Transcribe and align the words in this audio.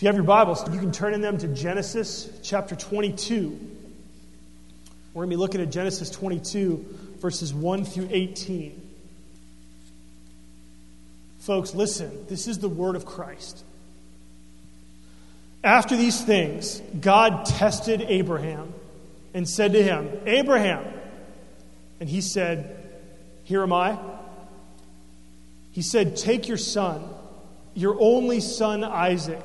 If 0.00 0.04
you 0.04 0.08
have 0.08 0.16
your 0.16 0.24
Bibles, 0.24 0.66
you 0.72 0.80
can 0.80 0.92
turn 0.92 1.12
in 1.12 1.20
them 1.20 1.36
to 1.36 1.48
Genesis 1.48 2.30
chapter 2.42 2.74
22. 2.74 3.50
We're 5.12 5.24
going 5.24 5.28
to 5.28 5.36
be 5.36 5.38
looking 5.38 5.60
at 5.60 5.70
Genesis 5.70 6.08
22, 6.08 7.16
verses 7.18 7.52
1 7.52 7.84
through 7.84 8.08
18. 8.10 8.80
Folks, 11.40 11.74
listen, 11.74 12.10
this 12.30 12.48
is 12.48 12.60
the 12.60 12.68
word 12.70 12.96
of 12.96 13.04
Christ. 13.04 13.62
After 15.62 15.98
these 15.98 16.18
things, 16.18 16.80
God 16.98 17.44
tested 17.44 18.00
Abraham 18.00 18.72
and 19.34 19.46
said 19.46 19.74
to 19.74 19.82
him, 19.82 20.08
Abraham. 20.24 20.82
And 22.00 22.08
he 22.08 22.22
said, 22.22 22.74
Here 23.44 23.62
am 23.62 23.74
I. 23.74 23.98
He 25.72 25.82
said, 25.82 26.16
Take 26.16 26.48
your 26.48 26.56
son, 26.56 27.04
your 27.74 27.98
only 28.00 28.40
son 28.40 28.82
Isaac, 28.82 29.44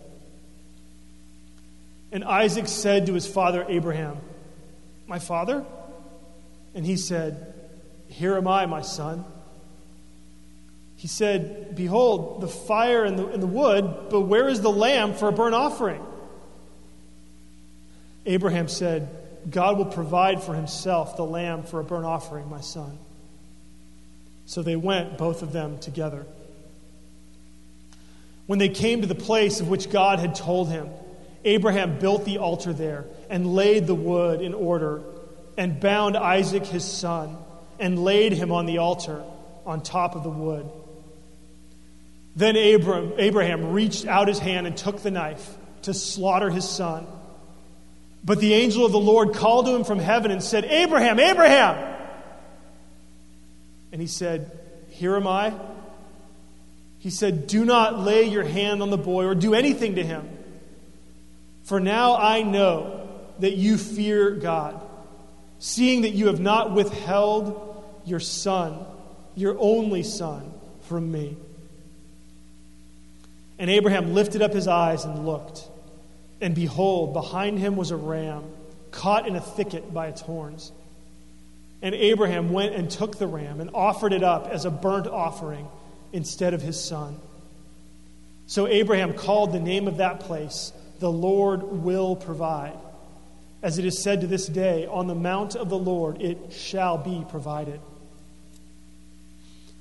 And 2.11 2.23
Isaac 2.23 2.67
said 2.67 3.05
to 3.05 3.13
his 3.13 3.25
father 3.25 3.65
Abraham, 3.67 4.17
My 5.07 5.19
father? 5.19 5.65
And 6.75 6.85
he 6.85 6.97
said, 6.97 7.53
Here 8.07 8.35
am 8.35 8.47
I, 8.47 8.65
my 8.65 8.81
son. 8.81 9.25
He 10.97 11.07
said, 11.07 11.75
Behold, 11.75 12.41
the 12.41 12.47
fire 12.47 13.03
and 13.05 13.17
the, 13.17 13.27
and 13.27 13.41
the 13.41 13.47
wood, 13.47 14.09
but 14.09 14.21
where 14.21 14.47
is 14.47 14.61
the 14.61 14.71
lamb 14.71 15.13
for 15.13 15.29
a 15.29 15.31
burnt 15.31 15.55
offering? 15.55 16.05
Abraham 18.25 18.67
said, 18.67 19.09
God 19.49 19.77
will 19.77 19.85
provide 19.85 20.43
for 20.43 20.53
himself 20.53 21.17
the 21.17 21.25
lamb 21.25 21.63
for 21.63 21.79
a 21.79 21.83
burnt 21.83 22.05
offering, 22.05 22.49
my 22.49 22.61
son. 22.61 22.99
So 24.45 24.61
they 24.61 24.75
went, 24.75 25.17
both 25.17 25.41
of 25.41 25.51
them 25.51 25.79
together. 25.79 26.25
When 28.45 28.59
they 28.59 28.69
came 28.69 29.01
to 29.01 29.07
the 29.07 29.15
place 29.15 29.59
of 29.59 29.69
which 29.69 29.89
God 29.89 30.19
had 30.19 30.35
told 30.35 30.69
him, 30.69 30.89
Abraham 31.43 31.99
built 31.99 32.25
the 32.25 32.37
altar 32.37 32.73
there 32.73 33.05
and 33.29 33.53
laid 33.53 33.87
the 33.87 33.95
wood 33.95 34.41
in 34.41 34.53
order 34.53 35.01
and 35.57 35.79
bound 35.79 36.15
Isaac 36.15 36.65
his 36.65 36.83
son 36.83 37.37
and 37.79 38.03
laid 38.03 38.33
him 38.33 38.51
on 38.51 38.65
the 38.65 38.77
altar 38.77 39.23
on 39.65 39.81
top 39.81 40.15
of 40.15 40.23
the 40.23 40.29
wood. 40.29 40.69
Then 42.35 42.55
Abram, 42.55 43.13
Abraham 43.17 43.71
reached 43.71 44.05
out 44.05 44.27
his 44.27 44.39
hand 44.39 44.67
and 44.67 44.77
took 44.77 45.01
the 45.01 45.11
knife 45.11 45.57
to 45.83 45.93
slaughter 45.93 46.49
his 46.49 46.67
son. 46.67 47.05
But 48.23 48.39
the 48.39 48.53
angel 48.53 48.85
of 48.85 48.91
the 48.91 48.99
Lord 48.99 49.33
called 49.33 49.65
to 49.65 49.75
him 49.75 49.83
from 49.83 49.99
heaven 49.99 50.31
and 50.31 50.43
said, 50.43 50.65
Abraham, 50.65 51.19
Abraham! 51.19 51.97
And 53.91 53.99
he 53.99 54.07
said, 54.07 54.51
Here 54.89 55.15
am 55.15 55.27
I. 55.27 55.53
He 56.99 57.09
said, 57.09 57.47
Do 57.47 57.65
not 57.65 57.99
lay 57.99 58.25
your 58.25 58.43
hand 58.43 58.81
on 58.83 58.91
the 58.91 58.97
boy 58.97 59.25
or 59.25 59.35
do 59.35 59.55
anything 59.55 59.95
to 59.95 60.03
him. 60.03 60.29
For 61.71 61.79
now 61.79 62.17
I 62.17 62.43
know 62.43 63.07
that 63.39 63.53
you 63.53 63.77
fear 63.77 64.31
God, 64.31 64.77
seeing 65.59 66.01
that 66.01 66.09
you 66.09 66.27
have 66.27 66.41
not 66.41 66.73
withheld 66.73 67.85
your 68.03 68.19
son, 68.19 68.77
your 69.35 69.55
only 69.57 70.03
son, 70.03 70.51
from 70.81 71.09
me. 71.09 71.37
And 73.57 73.69
Abraham 73.69 74.13
lifted 74.13 74.41
up 74.41 74.51
his 74.51 74.67
eyes 74.67 75.05
and 75.05 75.25
looked, 75.25 75.65
and 76.41 76.53
behold, 76.53 77.13
behind 77.13 77.57
him 77.57 77.77
was 77.77 77.91
a 77.91 77.95
ram 77.95 78.43
caught 78.91 79.25
in 79.25 79.37
a 79.37 79.41
thicket 79.41 79.93
by 79.93 80.07
its 80.07 80.19
horns. 80.19 80.73
And 81.81 81.95
Abraham 81.95 82.51
went 82.51 82.75
and 82.75 82.91
took 82.91 83.17
the 83.17 83.27
ram 83.27 83.61
and 83.61 83.69
offered 83.73 84.11
it 84.11 84.23
up 84.23 84.49
as 84.49 84.65
a 84.65 84.69
burnt 84.69 85.07
offering 85.07 85.69
instead 86.11 86.53
of 86.53 86.61
his 86.61 86.77
son. 86.77 87.17
So 88.45 88.67
Abraham 88.67 89.13
called 89.13 89.53
the 89.53 89.61
name 89.61 89.87
of 89.87 89.95
that 89.95 90.19
place 90.19 90.73
the 91.01 91.11
Lord 91.11 91.63
will 91.63 92.15
provide. 92.15 92.77
As 93.61 93.79
it 93.79 93.85
is 93.85 94.01
said 94.01 94.21
to 94.21 94.27
this 94.27 94.47
day, 94.47 94.85
on 94.85 95.07
the 95.07 95.15
mount 95.15 95.55
of 95.55 95.67
the 95.67 95.77
Lord 95.77 96.21
it 96.21 96.53
shall 96.53 96.97
be 96.97 97.25
provided. 97.27 97.81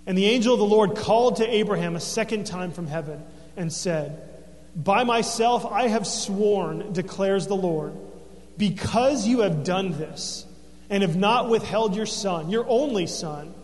And 0.07 0.17
the 0.17 0.27
angel 0.27 0.55
of 0.55 0.59
the 0.59 0.67
Lord 0.67 0.97
called 0.97 1.37
to 1.37 1.47
Abraham 1.47 1.95
a 1.95 2.01
second 2.01 2.47
time 2.47 2.73
from 2.73 2.87
heaven 2.87 3.23
and 3.57 3.71
said, 3.71 4.21
By 4.75 5.05
myself 5.05 5.67
I 5.67 5.89
have 5.89 6.07
sworn, 6.07 6.95
declares 6.95 7.47
the 7.47 7.55
Lord, 7.55 7.93
because 8.57 9.29
you 9.29 9.41
have 9.41 9.63
done 9.63 9.93
this 9.93 10.47
and 10.89 11.03
have 11.03 11.17
not 11.17 11.51
withheld 11.51 11.95
your 11.95 12.07
son, 12.07 12.49
your 12.49 12.67
only 12.67 13.07
son, 13.07 13.55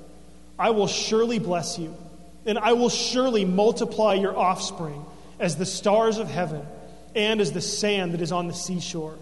I 0.59 0.71
will 0.71 0.89
surely 0.89 1.39
bless 1.39 1.79
you, 1.79 1.97
and 2.45 2.59
I 2.59 2.75
will 2.75 2.91
surely 2.91 3.47
multiply 3.47 4.15
your 4.15 4.37
offspring 4.37 5.05
as 5.41 5.57
the 5.57 5.67
stars 5.67 6.19
of 6.19 6.29
heaven 6.29 6.67
and 7.17 7.41
as 7.41 7.53
the 7.53 7.61
sand 7.61 8.13
that 8.13 8.21
is 8.21 8.31
on 8.31 8.47
the 8.47 8.55
seashore. 8.55 9.17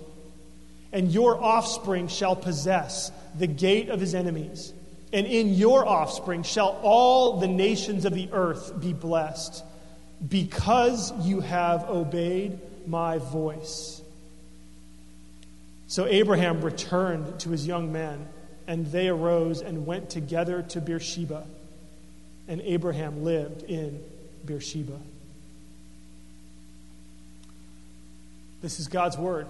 And 0.92 1.10
your 1.10 1.42
offspring 1.42 2.08
shall 2.08 2.36
possess 2.36 3.10
the 3.38 3.46
gate 3.46 3.88
of 3.88 4.00
his 4.00 4.14
enemies. 4.14 4.72
And 5.12 5.26
in 5.26 5.54
your 5.54 5.86
offspring 5.86 6.42
shall 6.42 6.78
all 6.82 7.38
the 7.38 7.48
nations 7.48 8.04
of 8.04 8.14
the 8.14 8.28
earth 8.32 8.78
be 8.80 8.92
blessed, 8.92 9.64
because 10.28 11.12
you 11.24 11.40
have 11.40 11.88
obeyed 11.88 12.58
my 12.86 13.18
voice. 13.18 14.02
So 15.86 16.06
Abraham 16.06 16.62
returned 16.62 17.40
to 17.40 17.50
his 17.50 17.66
young 17.66 17.92
men, 17.92 18.26
and 18.66 18.86
they 18.86 19.08
arose 19.08 19.60
and 19.60 19.86
went 19.86 20.10
together 20.10 20.62
to 20.70 20.80
Beersheba. 20.80 21.46
And 22.48 22.60
Abraham 22.62 23.22
lived 23.24 23.62
in 23.64 24.02
Beersheba. 24.44 24.98
This 28.64 28.80
is 28.80 28.88
God's 28.88 29.18
word. 29.18 29.46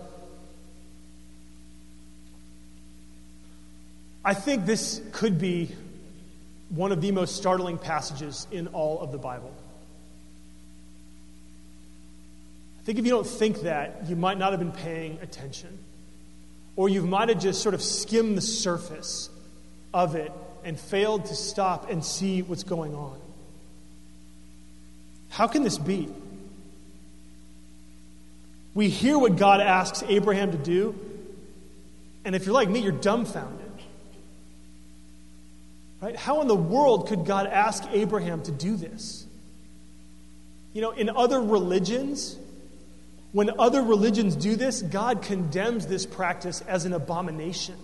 I 4.24 4.34
think 4.34 4.66
this 4.66 5.00
could 5.12 5.38
be 5.38 5.70
one 6.68 6.90
of 6.90 7.00
the 7.00 7.12
most 7.12 7.36
startling 7.36 7.78
passages 7.78 8.48
in 8.50 8.66
all 8.66 8.98
of 8.98 9.12
the 9.12 9.18
Bible. 9.18 9.54
I 12.80 12.82
think 12.82 12.98
if 12.98 13.04
you 13.04 13.12
don't 13.12 13.24
think 13.24 13.60
that, 13.60 14.08
you 14.08 14.16
might 14.16 14.36
not 14.36 14.50
have 14.50 14.58
been 14.58 14.72
paying 14.72 15.20
attention. 15.22 15.78
Or 16.74 16.88
you 16.88 17.02
might 17.02 17.28
have 17.28 17.38
just 17.38 17.62
sort 17.62 17.76
of 17.76 17.82
skimmed 17.84 18.36
the 18.36 18.42
surface 18.42 19.30
of 19.92 20.16
it 20.16 20.32
and 20.64 20.76
failed 20.76 21.26
to 21.26 21.36
stop 21.36 21.88
and 21.88 22.04
see 22.04 22.42
what's 22.42 22.64
going 22.64 22.96
on. 22.96 23.16
How 25.28 25.46
can 25.46 25.62
this 25.62 25.78
be? 25.78 26.08
We 28.74 28.88
hear 28.88 29.16
what 29.16 29.36
God 29.36 29.60
asks 29.60 30.02
Abraham 30.08 30.50
to 30.50 30.58
do, 30.58 30.98
and 32.24 32.34
if 32.34 32.44
you're 32.44 32.54
like 32.54 32.68
me, 32.68 32.80
you're 32.80 32.92
dumbfounded. 32.92 33.60
Right? 36.00 36.16
How 36.16 36.42
in 36.42 36.48
the 36.48 36.56
world 36.56 37.08
could 37.08 37.24
God 37.24 37.46
ask 37.46 37.84
Abraham 37.92 38.42
to 38.42 38.52
do 38.52 38.76
this? 38.76 39.24
You 40.72 40.82
know, 40.82 40.90
in 40.90 41.08
other 41.08 41.40
religions, 41.40 42.36
when 43.32 43.58
other 43.58 43.80
religions 43.80 44.34
do 44.34 44.56
this, 44.56 44.82
God 44.82 45.22
condemns 45.22 45.86
this 45.86 46.04
practice 46.04 46.60
as 46.62 46.84
an 46.84 46.92
abomination. 46.92 47.76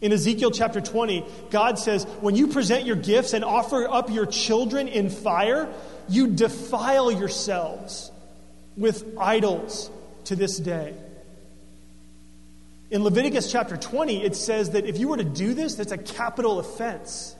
In 0.00 0.12
Ezekiel 0.12 0.50
chapter 0.50 0.80
20, 0.80 1.26
God 1.50 1.78
says, 1.78 2.04
When 2.20 2.34
you 2.34 2.46
present 2.46 2.86
your 2.86 2.96
gifts 2.96 3.34
and 3.34 3.44
offer 3.44 3.86
up 3.86 4.10
your 4.10 4.24
children 4.24 4.88
in 4.88 5.10
fire, 5.10 5.72
you 6.08 6.28
defile 6.28 7.12
yourselves 7.12 8.10
with 8.76 9.04
idols 9.18 9.90
to 10.24 10.36
this 10.36 10.58
day. 10.58 10.94
In 12.90 13.04
Leviticus 13.04 13.50
chapter 13.50 13.76
20, 13.76 14.24
it 14.24 14.34
says 14.34 14.70
that 14.70 14.84
if 14.84 14.98
you 14.98 15.08
were 15.08 15.16
to 15.16 15.24
do 15.24 15.54
this, 15.54 15.76
that's 15.76 15.92
a 15.92 15.98
capital 15.98 16.58
offense. 16.58 17.36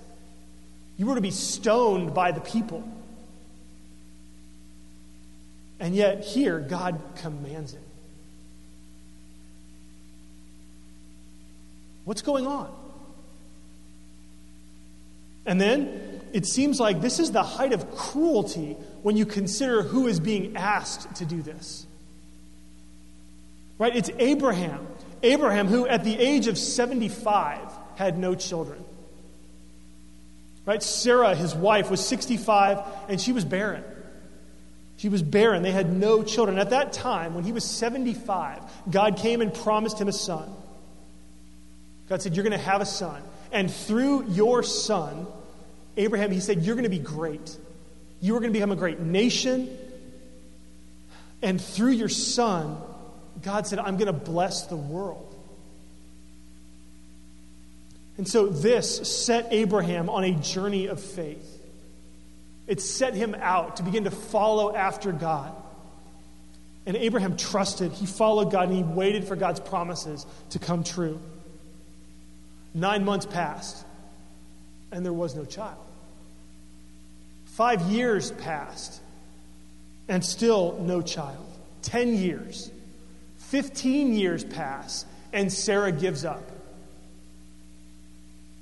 You 0.96 1.06
were 1.06 1.16
to 1.16 1.20
be 1.20 1.32
stoned 1.32 2.14
by 2.14 2.30
the 2.30 2.40
people. 2.40 2.86
And 5.80 5.94
yet, 5.94 6.24
here, 6.24 6.60
God 6.60 7.00
commands 7.16 7.74
it. 7.74 7.82
What's 12.04 12.22
going 12.22 12.46
on? 12.46 12.70
And 15.46 15.60
then 15.60 16.20
it 16.32 16.46
seems 16.46 16.78
like 16.78 17.00
this 17.00 17.18
is 17.18 17.32
the 17.32 17.42
height 17.42 17.72
of 17.72 17.90
cruelty 17.96 18.76
when 19.02 19.16
you 19.16 19.26
consider 19.26 19.82
who 19.82 20.06
is 20.06 20.20
being 20.20 20.56
asked 20.56 21.14
to 21.16 21.24
do 21.24 21.42
this. 21.42 21.86
Right? 23.78 23.96
It's 23.96 24.10
Abraham. 24.18 24.86
Abraham, 25.22 25.68
who 25.68 25.86
at 25.86 26.04
the 26.04 26.18
age 26.18 26.46
of 26.46 26.58
75 26.58 27.58
had 27.96 28.18
no 28.18 28.34
children. 28.34 28.84
Right? 30.66 30.82
Sarah, 30.82 31.34
his 31.34 31.54
wife, 31.54 31.90
was 31.90 32.06
65 32.06 32.82
and 33.08 33.20
she 33.20 33.32
was 33.32 33.44
barren. 33.44 33.84
She 34.98 35.08
was 35.08 35.22
barren. 35.22 35.62
They 35.62 35.72
had 35.72 35.90
no 35.90 36.22
children. 36.22 36.58
At 36.58 36.70
that 36.70 36.92
time, 36.92 37.34
when 37.34 37.44
he 37.44 37.52
was 37.52 37.64
75, 37.64 38.60
God 38.90 39.16
came 39.16 39.40
and 39.40 39.52
promised 39.52 39.98
him 39.98 40.08
a 40.08 40.12
son. 40.12 40.52
God 42.10 42.20
said, 42.20 42.36
You're 42.36 42.42
going 42.42 42.58
to 42.58 42.58
have 42.58 42.82
a 42.82 42.86
son. 42.86 43.22
And 43.50 43.72
through 43.72 44.26
your 44.28 44.62
son, 44.62 45.26
Abraham, 45.96 46.30
he 46.30 46.40
said, 46.40 46.62
You're 46.64 46.74
going 46.74 46.84
to 46.84 46.90
be 46.90 46.98
great. 46.98 47.56
You 48.20 48.36
are 48.36 48.40
going 48.40 48.52
to 48.52 48.56
become 48.56 48.72
a 48.72 48.76
great 48.76 49.00
nation. 49.00 49.76
And 51.42 51.60
through 51.60 51.92
your 51.92 52.08
son, 52.08 52.76
God 53.42 53.66
said, 53.66 53.78
I'm 53.78 53.96
going 53.96 54.06
to 54.06 54.12
bless 54.12 54.66
the 54.66 54.76
world. 54.76 55.26
And 58.18 58.28
so 58.28 58.48
this 58.48 59.24
set 59.24 59.48
Abraham 59.50 60.10
on 60.10 60.24
a 60.24 60.32
journey 60.32 60.86
of 60.86 61.00
faith. 61.00 61.58
It 62.66 62.80
set 62.80 63.14
him 63.14 63.34
out 63.34 63.76
to 63.76 63.82
begin 63.82 64.04
to 64.04 64.10
follow 64.10 64.74
after 64.74 65.10
God. 65.10 65.54
And 66.86 66.96
Abraham 66.96 67.36
trusted, 67.36 67.92
he 67.92 68.06
followed 68.06 68.50
God, 68.52 68.68
and 68.68 68.76
he 68.76 68.82
waited 68.82 69.24
for 69.24 69.36
God's 69.36 69.60
promises 69.60 70.26
to 70.50 70.58
come 70.58 70.84
true. 70.84 71.20
Nine 72.74 73.04
months 73.04 73.26
passed, 73.26 73.84
and 74.92 75.04
there 75.04 75.12
was 75.12 75.34
no 75.34 75.44
child. 75.44 75.78
Five 77.60 77.82
years 77.82 78.30
passed, 78.30 79.02
and 80.08 80.24
still 80.24 80.78
no 80.80 81.02
child. 81.02 81.46
Ten 81.82 82.14
years. 82.14 82.70
Fifteen 83.36 84.14
years 84.14 84.42
pass, 84.42 85.04
and 85.34 85.52
Sarah 85.52 85.92
gives 85.92 86.24
up. 86.24 86.42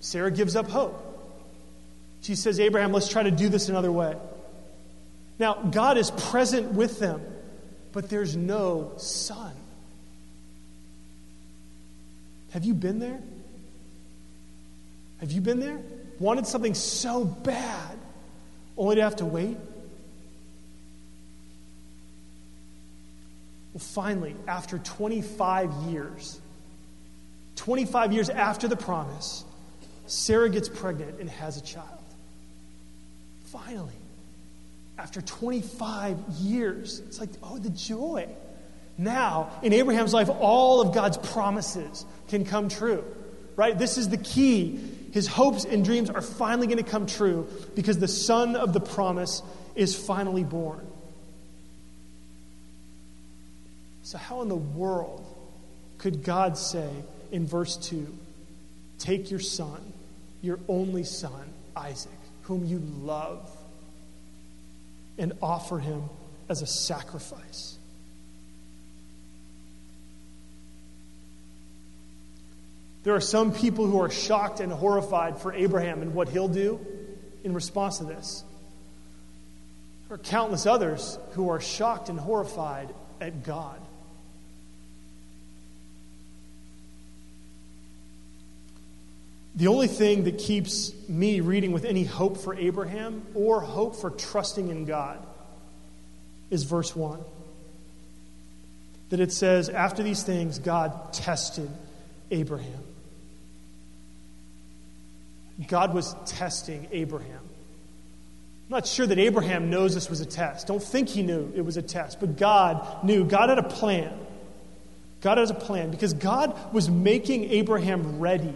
Sarah 0.01 0.33
gives 0.33 0.57
up 0.57 0.69
hope. 0.69 1.01
She 2.23 2.35
says, 2.35 2.59
Abraham, 2.59 2.91
let's 2.91 3.09
try 3.09 3.23
to 3.23 3.31
do 3.31 3.49
this 3.49 3.69
another 3.69 3.93
way. 3.93 4.17
Now, 5.39 5.55
God 5.55 5.97
is 5.97 6.11
present 6.11 6.73
with 6.73 6.99
them, 6.99 7.23
but 7.93 8.11
there's 8.11 8.35
no 8.35 8.95
son. 8.97 9.53
Have 12.51 12.65
you 12.65 12.75
been 12.75 12.99
there? 12.99 13.21
Have 15.21 15.31
you 15.31 15.41
been 15.41 15.61
there? 15.61 15.79
Wanted 16.19 16.49
something 16.49 16.75
so 16.75 17.25
bad, 17.25 17.97
only 18.79 18.97
to 18.97 19.03
have 19.03 19.17
to 19.17 19.27
wait? 19.27 19.57
Well, 23.75 23.81
finally, 23.81 24.35
after 24.47 24.79
25 24.79 25.73
years, 25.89 26.41
25 27.57 28.13
years 28.13 28.31
after 28.31 28.69
the 28.69 28.77
promise, 28.77 29.45
Sarah 30.07 30.49
gets 30.49 30.69
pregnant 30.69 31.21
and 31.21 31.29
has 31.29 31.59
a 31.59 31.61
child. 31.61 31.87
Finally, 33.47 33.93
after 34.97 35.21
25 35.21 36.19
years, 36.41 37.01
it's 37.01 37.21
like, 37.21 37.31
oh, 37.43 37.59
the 37.59 37.71
joy. 37.71 38.29
Now, 38.97 39.51
in 39.63 39.73
Abraham's 39.73 40.15
life, 40.15 40.29
all 40.29 40.81
of 40.81 40.95
God's 40.95 41.19
promises 41.19 42.05
can 42.29 42.45
come 42.45 42.69
true, 42.69 43.05
right? 43.55 43.79
This 43.79 43.99
is 43.99 44.09
the 44.09 44.17
key 44.17 44.81
his 45.13 45.27
hopes 45.27 45.65
and 45.65 45.85
dreams 45.85 46.11
are 46.11 46.21
finally 46.21 46.67
going 46.67 46.83
to 46.83 46.91
come 46.91 47.07
true 47.07 47.49
because 47.75 47.99
the 47.99 48.09
son 48.09 48.57
of 48.57 48.73
the 48.73 48.81
promise 48.81 49.43
is 49.75 49.97
finally 49.97 50.45
born. 50.45 50.87
So, 54.03 54.19
how 54.19 54.43
in 54.43 54.49
the 54.49 54.57
world 54.57 55.25
could 55.99 56.25
God 56.25 56.57
say 56.57 56.91
in 57.31 57.47
verse 57.47 57.77
2 57.77 58.15
Take 58.99 59.31
your 59.31 59.41
son, 59.41 59.81
your 60.43 60.59
only 60.69 61.05
son, 61.05 61.53
Isaac, 61.77 62.13
whom 62.43 62.65
you 62.65 62.79
love, 63.03 63.51
and 65.19 65.33
offer 65.41 65.79
him 65.79 66.05
as 66.49 66.63
a 66.63 66.67
sacrifice? 66.67 67.78
There 73.05 73.15
are 73.15 73.21
some 73.21 73.53
people 73.53 73.87
who 73.87 74.01
are 74.01 74.11
shocked 74.11 74.61
and 74.61 74.73
horrified 74.73 75.41
for 75.41 75.53
Abraham 75.53 76.03
and 76.03 76.15
what 76.15 76.29
he'll 76.29 76.49
do 76.49 76.85
in 77.45 77.55
response 77.55 77.99
to 77.99 78.05
this. 78.05 78.45
There 80.09 80.15
are 80.15 80.19
countless 80.19 80.67
others 80.67 81.19
who 81.33 81.51
are 81.51 81.61
shocked 81.61 82.09
and 82.09 82.19
horrified 82.19 82.93
at 83.21 83.45
God. 83.45 83.81
The 89.55 89.67
only 89.67 89.89
thing 89.89 90.25
that 90.25 90.39
keeps 90.39 90.93
me 91.09 91.41
reading 91.41 91.73
with 91.73 91.85
any 91.85 92.05
hope 92.05 92.39
for 92.39 92.55
Abraham 92.55 93.27
or 93.35 93.61
hope 93.61 93.97
for 93.97 94.11
trusting 94.11 94.69
in 94.69 94.85
God 94.85 95.19
is 96.49 96.63
verse 96.63 96.95
1. 96.95 97.19
That 99.11 99.19
it 99.19 99.33
says, 99.33 99.69
After 99.69 100.03
these 100.03 100.23
things, 100.23 100.61
God 100.61 101.13
tested 101.13 101.69
Abraham. 102.31 102.83
God 105.67 105.93
was 105.93 106.15
testing 106.27 106.87
Abraham. 106.93 107.41
I'm 107.41 108.71
not 108.71 108.87
sure 108.87 109.07
that 109.07 109.19
Abraham 109.19 109.71
knows 109.71 109.95
this 109.95 110.11
was 110.11 110.21
a 110.21 110.27
test. 110.27 110.67
Don't 110.67 110.83
think 110.83 111.09
he 111.09 111.23
knew 111.23 111.53
it 111.57 111.63
was 111.63 111.77
a 111.77 111.83
test, 111.83 112.21
but 112.21 112.37
God 112.37 113.03
knew. 113.03 113.25
God 113.25 113.49
had 113.49 113.59
a 113.59 113.63
plan. 113.63 114.13
God 115.21 115.39
has 115.39 115.51
a 115.51 115.55
plan 115.55 115.91
because 115.91 116.13
God 116.13 116.57
was 116.73 116.89
making 116.89 117.45
Abraham 117.51 118.19
ready 118.21 118.55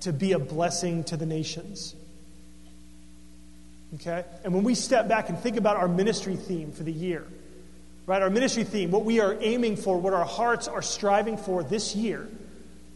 to 0.00 0.12
be 0.12 0.32
a 0.32 0.38
blessing 0.38 1.04
to 1.04 1.16
the 1.16 1.26
nations. 1.26 1.94
Okay? 3.96 4.24
And 4.42 4.54
when 4.54 4.64
we 4.64 4.74
step 4.74 5.06
back 5.06 5.28
and 5.28 5.38
think 5.38 5.56
about 5.58 5.76
our 5.76 5.86
ministry 5.86 6.34
theme 6.34 6.72
for 6.72 6.82
the 6.82 6.92
year, 6.92 7.26
right? 8.06 8.22
Our 8.22 8.30
ministry 8.30 8.64
theme, 8.64 8.90
what 8.90 9.04
we 9.04 9.20
are 9.20 9.36
aiming 9.40 9.76
for, 9.76 9.98
what 9.98 10.12
our 10.12 10.24
hearts 10.24 10.66
are 10.66 10.82
striving 10.82 11.36
for 11.36 11.62
this 11.62 11.94
year, 11.94 12.26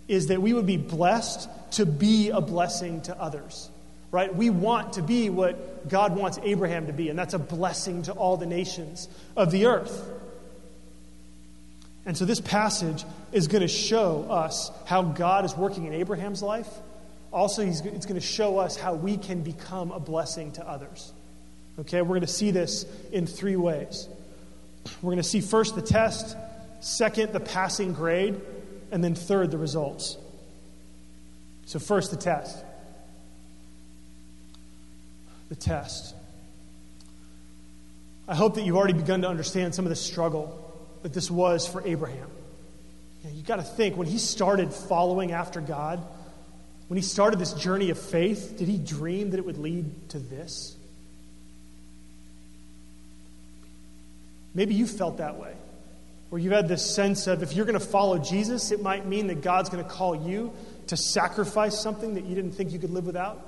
is 0.08 0.28
that 0.28 0.40
we 0.40 0.52
would 0.52 0.66
be 0.66 0.76
blessed 0.76 1.48
to 1.72 1.86
be 1.86 2.30
a 2.30 2.40
blessing 2.40 3.00
to 3.02 3.20
others. 3.20 3.70
Right? 4.12 4.34
We 4.34 4.50
want 4.50 4.94
to 4.94 5.02
be 5.02 5.30
what 5.30 5.88
God 5.88 6.16
wants 6.16 6.38
Abraham 6.42 6.86
to 6.86 6.92
be, 6.92 7.08
and 7.08 7.18
that's 7.18 7.34
a 7.34 7.38
blessing 7.38 8.02
to 8.04 8.12
all 8.12 8.36
the 8.36 8.46
nations 8.46 9.08
of 9.36 9.50
the 9.50 9.66
earth. 9.66 10.10
And 12.06 12.16
so 12.16 12.25
this 12.25 12.40
passage 12.40 13.04
is 13.32 13.48
going 13.48 13.62
to 13.62 13.68
show 13.68 14.30
us 14.30 14.70
how 14.86 15.02
God 15.02 15.44
is 15.44 15.56
working 15.56 15.86
in 15.86 15.92
Abraham's 15.92 16.40
life. 16.40 16.68
Also, 17.32 17.62
it's 17.62 17.80
going 17.80 18.14
to 18.14 18.20
show 18.20 18.58
us 18.58 18.76
how 18.76 18.94
we 18.94 19.16
can 19.16 19.42
become 19.42 19.90
a 19.90 19.98
blessing 19.98 20.52
to 20.52 20.66
others. 20.66 21.12
Okay, 21.80 22.00
we're 22.00 22.08
going 22.08 22.20
to 22.20 22.26
see 22.28 22.52
this 22.52 22.86
in 23.10 23.26
three 23.26 23.56
ways. 23.56 24.08
We're 25.02 25.10
going 25.10 25.16
to 25.18 25.28
see 25.28 25.40
first 25.40 25.75
the 25.75 25.82
test, 25.82 26.36
second, 26.80 27.32
the 27.32 27.40
passing 27.40 27.92
grade, 27.92 28.40
and 28.90 29.02
then 29.02 29.14
third, 29.14 29.50
the 29.50 29.59
results. 29.59 30.16
So, 31.66 31.78
first, 31.78 32.11
the 32.11 32.16
test. 32.16 32.64
The 35.49 35.57
test. 35.57 36.14
I 38.28 38.35
hope 38.35 38.55
that 38.57 38.62
you've 38.62 38.76
already 38.76 38.95
begun 38.95 39.23
to 39.23 39.28
understand 39.28 39.75
some 39.75 39.85
of 39.85 39.90
the 39.90 39.97
struggle 39.97 40.62
that 41.02 41.12
this 41.12 41.31
was 41.31 41.66
for 41.66 41.87
Abraham. 41.87 42.28
You 43.23 43.31
know, 43.31 43.37
you've 43.37 43.47
got 43.47 43.57
to 43.57 43.62
think 43.62 43.97
when 43.97 44.07
he 44.07 44.19
started 44.19 44.73
following 44.73 45.33
after 45.33 45.61
God, 45.61 46.00
when 46.88 46.97
he 46.97 47.02
started 47.02 47.38
this 47.38 47.52
journey 47.52 47.90
of 47.90 47.99
faith, 47.99 48.57
did 48.59 48.69
he 48.69 48.78
dream 48.78 49.31
that 49.31 49.38
it 49.38 49.47
would 49.47 49.59
lead 49.59 50.09
to 50.11 50.19
this? 50.19 50.76
Maybe 54.55 54.75
you 54.75 54.87
felt 54.87 55.19
that 55.19 55.37
way 55.37 55.55
where 56.30 56.40
you've 56.40 56.52
had 56.52 56.68
this 56.68 56.95
sense 56.95 57.26
of 57.26 57.42
if 57.42 57.54
you're 57.54 57.66
going 57.66 57.78
to 57.78 57.85
follow 57.85 58.18
Jesus, 58.18 58.73
it 58.73 58.83
might 58.83 59.06
mean 59.06 59.28
that 59.28 59.42
God's 59.42 59.71
going 59.71 59.85
to 59.85 59.90
call 59.90 60.14
you 60.14 60.52
to 60.88 60.97
sacrifice 60.97 61.78
something 61.78 62.14
that 62.14 62.25
you 62.25 62.35
didn't 62.35 62.52
think 62.52 62.73
you 62.73 62.78
could 62.78 62.90
live 62.90 63.06
without. 63.06 63.45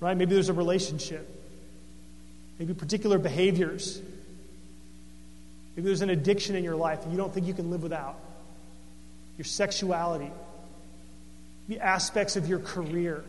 Right? 0.00 0.16
Maybe 0.16 0.34
there's 0.34 0.48
a 0.48 0.52
relationship, 0.52 1.28
maybe 2.58 2.74
particular 2.74 3.18
behaviors 3.18 4.00
Maybe 5.76 5.88
there's 5.88 6.00
an 6.00 6.10
addiction 6.10 6.56
in 6.56 6.64
your 6.64 6.76
life 6.76 7.04
that 7.04 7.10
you 7.10 7.18
don't 7.18 7.32
think 7.32 7.46
you 7.46 7.52
can 7.52 7.70
live 7.70 7.82
without. 7.82 8.18
Your 9.36 9.44
sexuality, 9.44 10.32
the 11.68 11.80
aspects 11.80 12.36
of 12.36 12.48
your 12.48 12.58
career. 12.58 13.22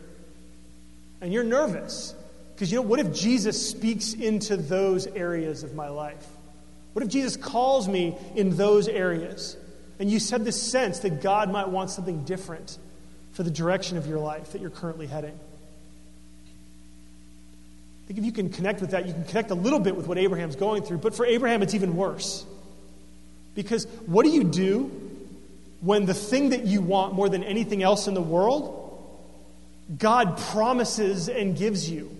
And 1.20 1.30
you're 1.30 1.44
nervous 1.44 2.14
because 2.58 2.72
you 2.72 2.78
know, 2.78 2.82
what 2.82 2.98
if 2.98 3.14
Jesus 3.14 3.70
speaks 3.70 4.14
into 4.14 4.56
those 4.56 5.06
areas 5.06 5.62
of 5.62 5.76
my 5.76 5.90
life? 5.90 6.26
What 6.92 7.04
if 7.04 7.08
Jesus 7.08 7.36
calls 7.36 7.86
me 7.86 8.18
in 8.34 8.56
those 8.56 8.88
areas? 8.88 9.56
And 10.00 10.10
you 10.10 10.18
said 10.18 10.44
this 10.44 10.60
sense 10.60 10.98
that 11.00 11.22
God 11.22 11.52
might 11.52 11.68
want 11.68 11.90
something 11.90 12.24
different 12.24 12.76
for 13.30 13.44
the 13.44 13.50
direction 13.52 13.96
of 13.96 14.08
your 14.08 14.18
life 14.18 14.50
that 14.50 14.60
you're 14.60 14.70
currently 14.70 15.06
heading. 15.06 15.38
I 18.02 18.06
think 18.08 18.18
if 18.18 18.24
you 18.24 18.32
can 18.32 18.50
connect 18.50 18.80
with 18.80 18.90
that, 18.90 19.06
you 19.06 19.12
can 19.12 19.22
connect 19.22 19.52
a 19.52 19.54
little 19.54 19.78
bit 19.78 19.94
with 19.94 20.08
what 20.08 20.18
Abraham's 20.18 20.56
going 20.56 20.82
through. 20.82 20.98
But 20.98 21.14
for 21.14 21.24
Abraham, 21.24 21.62
it's 21.62 21.74
even 21.74 21.94
worse. 21.94 22.44
Because 23.54 23.84
what 24.06 24.26
do 24.26 24.32
you 24.32 24.42
do 24.42 24.90
when 25.80 26.06
the 26.06 26.14
thing 26.14 26.50
that 26.50 26.64
you 26.64 26.80
want 26.80 27.14
more 27.14 27.28
than 27.28 27.44
anything 27.44 27.84
else 27.84 28.08
in 28.08 28.14
the 28.14 28.20
world, 28.20 29.14
God 29.96 30.38
promises 30.38 31.28
and 31.28 31.56
gives 31.56 31.88
you? 31.88 32.17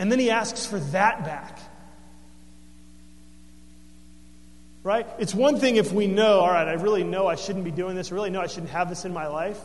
And 0.00 0.10
then 0.10 0.18
he 0.18 0.30
asks 0.30 0.64
for 0.64 0.78
that 0.78 1.26
back. 1.26 1.58
Right? 4.82 5.06
It's 5.18 5.34
one 5.34 5.60
thing 5.60 5.76
if 5.76 5.92
we 5.92 6.06
know, 6.06 6.40
all 6.40 6.50
right, 6.50 6.66
I 6.66 6.72
really 6.72 7.04
know 7.04 7.26
I 7.26 7.34
shouldn't 7.34 7.66
be 7.66 7.70
doing 7.70 7.96
this, 7.96 8.10
I 8.10 8.14
really 8.14 8.30
know 8.30 8.40
I 8.40 8.46
shouldn't 8.46 8.70
have 8.70 8.88
this 8.88 9.04
in 9.04 9.12
my 9.12 9.26
life. 9.26 9.60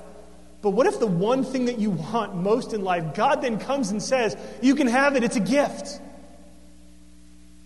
But 0.62 0.72
what 0.72 0.88
if 0.88 1.00
the 1.00 1.08
one 1.08 1.46
thing 1.46 1.65
that 1.65 1.80
you 1.80 1.92
want 1.92 2.36
most 2.36 2.74
in 2.74 2.84
life, 2.84 3.15
God 3.15 3.42
then 3.42 3.60
comes 3.60 3.92
and 3.92 4.04
says, 4.04 4.36
You 4.62 4.75
can 4.75 4.88
have 4.88 5.15
it, 5.15 5.24
it's 5.24 5.38
a 5.38 5.39
gift. 5.39 6.01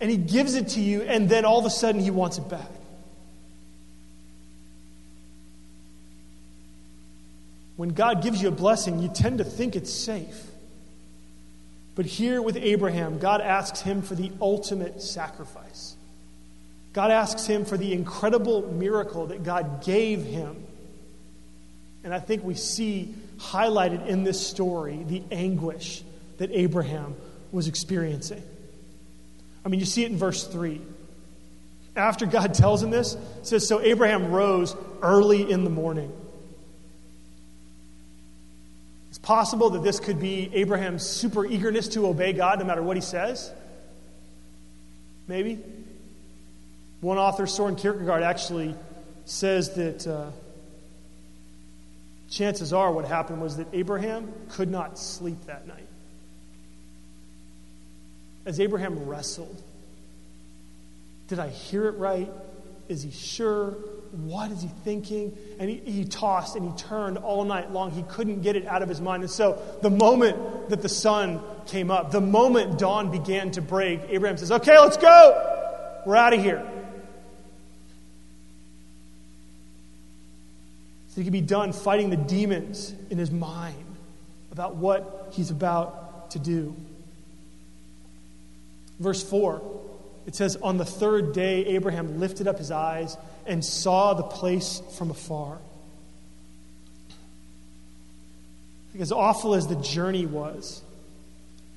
And 0.00 0.08
He 0.08 0.16
gives 0.16 0.54
it 0.54 0.68
to 0.68 0.80
you, 0.80 1.02
and 1.02 1.28
then 1.28 1.44
all 1.44 1.58
of 1.58 1.64
a 1.64 1.70
sudden 1.70 2.00
He 2.00 2.12
wants 2.12 2.38
it 2.38 2.48
back. 2.48 2.70
When 7.74 7.88
God 7.88 8.22
gives 8.22 8.40
you 8.40 8.46
a 8.46 8.52
blessing, 8.52 9.00
you 9.00 9.08
tend 9.08 9.38
to 9.38 9.44
think 9.44 9.74
it's 9.74 9.92
safe. 9.92 10.49
But 11.94 12.06
here 12.06 12.40
with 12.40 12.56
Abraham, 12.56 13.18
God 13.18 13.40
asks 13.40 13.80
him 13.80 14.02
for 14.02 14.14
the 14.14 14.30
ultimate 14.40 15.02
sacrifice. 15.02 15.96
God 16.92 17.10
asks 17.10 17.46
him 17.46 17.64
for 17.64 17.76
the 17.76 17.92
incredible 17.92 18.62
miracle 18.72 19.26
that 19.26 19.42
God 19.42 19.84
gave 19.84 20.24
him 20.24 20.66
and 22.02 22.14
I 22.14 22.18
think 22.18 22.44
we 22.44 22.54
see 22.54 23.14
highlighted 23.38 24.06
in 24.06 24.24
this 24.24 24.44
story 24.44 25.02
the 25.06 25.22
anguish 25.30 26.02
that 26.38 26.50
Abraham 26.52 27.14
was 27.52 27.68
experiencing. 27.68 28.42
I 29.64 29.68
mean, 29.68 29.80
you 29.80 29.86
see 29.86 30.04
it 30.04 30.10
in 30.10 30.16
verse 30.16 30.46
3. 30.46 30.80
After 31.96 32.24
God 32.24 32.54
tells 32.54 32.82
him 32.82 32.90
this, 32.90 33.14
it 33.14 33.46
says, 33.46 33.68
So 33.68 33.80
Abraham 33.80 34.30
rose 34.30 34.74
early 35.02 35.50
in 35.50 35.64
the 35.64 35.70
morning. 35.70 36.12
It's 39.20 39.26
possible 39.26 39.70
that 39.70 39.82
this 39.82 40.00
could 40.00 40.20
be 40.20 40.50
Abraham's 40.54 41.04
super 41.04 41.46
eagerness 41.46 41.88
to 41.88 42.06
obey 42.06 42.32
God 42.32 42.58
no 42.58 42.64
matter 42.64 42.82
what 42.82 42.96
he 42.96 43.02
says. 43.02 43.50
Maybe. 45.28 45.58
One 47.00 47.18
author, 47.18 47.46
Soren 47.46 47.76
Kierkegaard, 47.76 48.22
actually 48.22 48.74
says 49.24 49.74
that. 49.74 50.06
Uh, 50.06 50.30
chances 52.30 52.72
are 52.72 52.92
what 52.92 53.04
happened 53.04 53.42
was 53.42 53.56
that 53.56 53.66
Abraham 53.72 54.32
could 54.50 54.70
not 54.70 54.98
sleep 54.98 55.46
that 55.46 55.66
night. 55.66 55.86
As 58.46 58.60
Abraham 58.60 59.06
wrestled, 59.06 59.60
did 61.28 61.38
I 61.38 61.48
hear 61.48 61.86
it 61.88 61.98
right? 61.98 62.30
Is 62.88 63.02
he 63.02 63.10
sure? 63.10 63.76
What 64.12 64.50
is 64.50 64.62
he 64.62 64.68
thinking? 64.84 65.36
And 65.58 65.70
he, 65.70 65.76
he, 65.76 66.04
tossed 66.04 66.56
and 66.56 66.68
he 66.68 66.76
turned 66.76 67.18
all 67.18 67.44
night 67.44 67.70
long. 67.70 67.92
He 67.92 68.02
couldn't 68.02 68.40
get 68.40 68.56
it 68.56 68.66
out 68.66 68.82
of 68.82 68.88
his 68.88 69.00
mind. 69.00 69.22
And 69.22 69.30
so, 69.30 69.60
the 69.82 69.90
moment 69.90 70.70
that 70.70 70.82
the 70.82 70.88
sun 70.88 71.40
came 71.66 71.90
up, 71.90 72.10
the 72.10 72.20
moment 72.20 72.78
dawn 72.78 73.10
began 73.10 73.52
to 73.52 73.62
break, 73.62 74.00
Abraham 74.08 74.36
says, 74.36 74.50
Okay, 74.50 74.76
let's 74.78 74.96
go. 74.96 76.02
We're 76.06 76.16
out 76.16 76.32
of 76.32 76.42
here. 76.42 76.66
So 81.10 81.16
he 81.16 81.24
can 81.24 81.32
be 81.32 81.40
done 81.40 81.72
fighting 81.72 82.10
the 82.10 82.16
demons 82.16 82.94
in 83.10 83.18
his 83.18 83.30
mind 83.30 83.84
about 84.52 84.76
what 84.76 85.28
he's 85.32 85.50
about 85.50 86.30
to 86.32 86.38
do. 86.38 86.74
Verse 88.98 89.22
4, 89.22 89.62
it 90.26 90.34
says, 90.34 90.56
On 90.56 90.76
the 90.76 90.84
third 90.84 91.32
day, 91.32 91.64
Abraham 91.66 92.20
lifted 92.20 92.46
up 92.46 92.58
his 92.58 92.70
eyes 92.70 93.16
and 93.46 93.64
saw 93.64 94.14
the 94.14 94.22
place 94.22 94.82
from 94.96 95.10
afar. 95.10 95.58
As 98.98 99.12
awful 99.12 99.54
as 99.54 99.66
the 99.66 99.76
journey 99.76 100.26
was, 100.26 100.82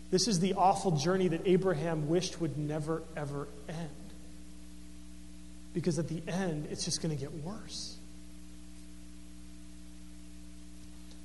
this 0.10 0.28
is 0.28 0.40
the 0.40 0.54
awful 0.54 0.92
journey 0.92 1.30
that 1.30 1.42
Abraham 1.46 2.08
wished 2.08 2.40
would 2.42 2.58
never, 2.58 3.04
ever 3.16 3.48
end. 3.68 3.90
Because 5.74 5.98
at 5.98 6.08
the 6.08 6.22
end, 6.28 6.68
it's 6.70 6.86
just 6.86 7.02
going 7.02 7.16
to 7.16 7.20
get 7.20 7.34
worse. 7.44 7.98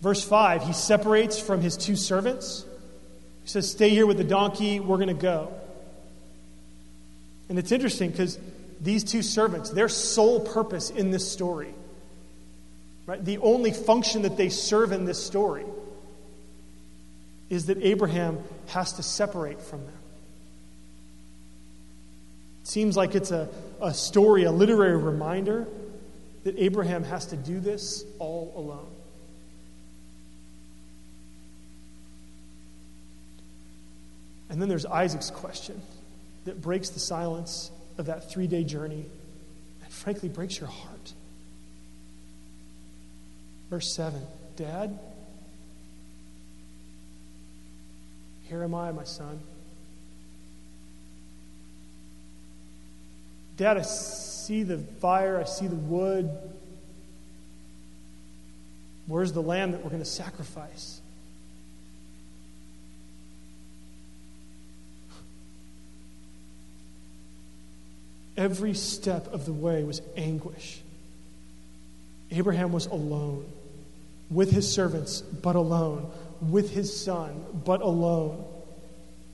Verse 0.01 0.23
5, 0.23 0.63
he 0.63 0.73
separates 0.73 1.41
from 1.41 1.61
his 1.61 1.77
two 1.77 1.97
servants. 1.97 2.65
He 3.43 3.49
says, 3.49 3.71
Stay 3.71 3.91
here 3.91 4.07
with 4.07 4.17
the 4.17 4.25
donkey, 4.25 4.81
we're 4.81 4.97
going 4.97 5.09
to 5.09 5.15
go. 5.15 5.53
And 7.49 7.59
it's 7.59 7.73
interesting 7.73 8.11
because 8.11 8.39
these 8.81 9.05
two 9.05 9.23
servants, 9.23 9.71
their 9.71 9.89
sole 9.89 10.41
purpose 10.41 10.91
in 10.91 11.11
this 11.11 11.31
story, 11.31 11.75
right, 13.07 13.25
the 13.25 13.39
only 13.39 13.73
function 13.73 14.23
that 14.23 14.37
they 14.37 14.49
serve 14.49 14.93
in 14.93 15.05
this 15.05 15.25
story 15.25 15.65
is 17.51 17.67
that 17.67 17.79
Abraham 17.83 18.39
has 18.69 18.95
to 18.95 19.03
separate 19.03 19.61
from 19.61 19.81
them. 19.81 19.95
It 22.63 22.69
seems 22.69 22.97
like 22.97 23.15
it's 23.15 23.31
a, 23.31 23.49
a 23.81 23.95
story, 23.95 24.45
a 24.45 24.53
literary 24.53 24.97
reminder 24.97 25.67
that 26.45 26.59
Abraham 26.59 27.05
has 27.05 27.27
to 27.27 27.37
do 27.37 27.61
this 27.61 28.05
all 28.19 28.53
alone. 28.55 28.87
And 34.51 34.63
then 34.63 34.69
there's 34.69 34.87
Isaac's 34.87 35.31
question 35.31 35.81
that 36.45 36.61
breaks 36.63 36.91
the 36.91 37.01
silence 37.01 37.71
of 37.99 38.07
that 38.07 38.31
three 38.31 38.47
day 38.47 38.65
journey 38.65 39.05
and 39.83 39.93
frankly 39.93 40.29
breaks 40.29 40.59
your 40.59 40.69
heart. 40.69 41.13
Verse 43.69 43.95
7 43.95 44.21
Dad, 44.57 44.99
here 48.49 48.63
am 48.63 48.75
I, 48.75 48.91
my 48.93 49.05
son. 49.05 49.41
Dad, 53.57 53.77
I 53.77 53.83
see 53.83 54.63
the 54.63 54.79
fire, 54.79 55.39
I 55.39 55.45
see 55.45 55.67
the 55.67 55.75
wood. 55.75 56.31
Where's 59.07 59.33
the 59.33 59.43
lamb 59.43 59.73
that 59.73 59.83
we're 59.83 59.91
going 59.91 60.03
to 60.03 60.09
sacrifice? 60.09 61.01
Every 68.39 68.73
step 68.73 69.35
of 69.35 69.47
the 69.47 69.53
way 69.53 69.83
was 69.83 70.01
anguish. 70.17 70.81
Abraham 72.31 72.71
was 72.71 72.87
alone, 72.87 73.45
with 74.31 74.53
his 74.53 74.73
servants, 74.73 75.23
but 75.23 75.57
alone, 75.57 76.09
with 76.41 76.71
his 76.71 77.05
son, 77.05 77.45
but 77.65 77.81
alone. 77.81 78.45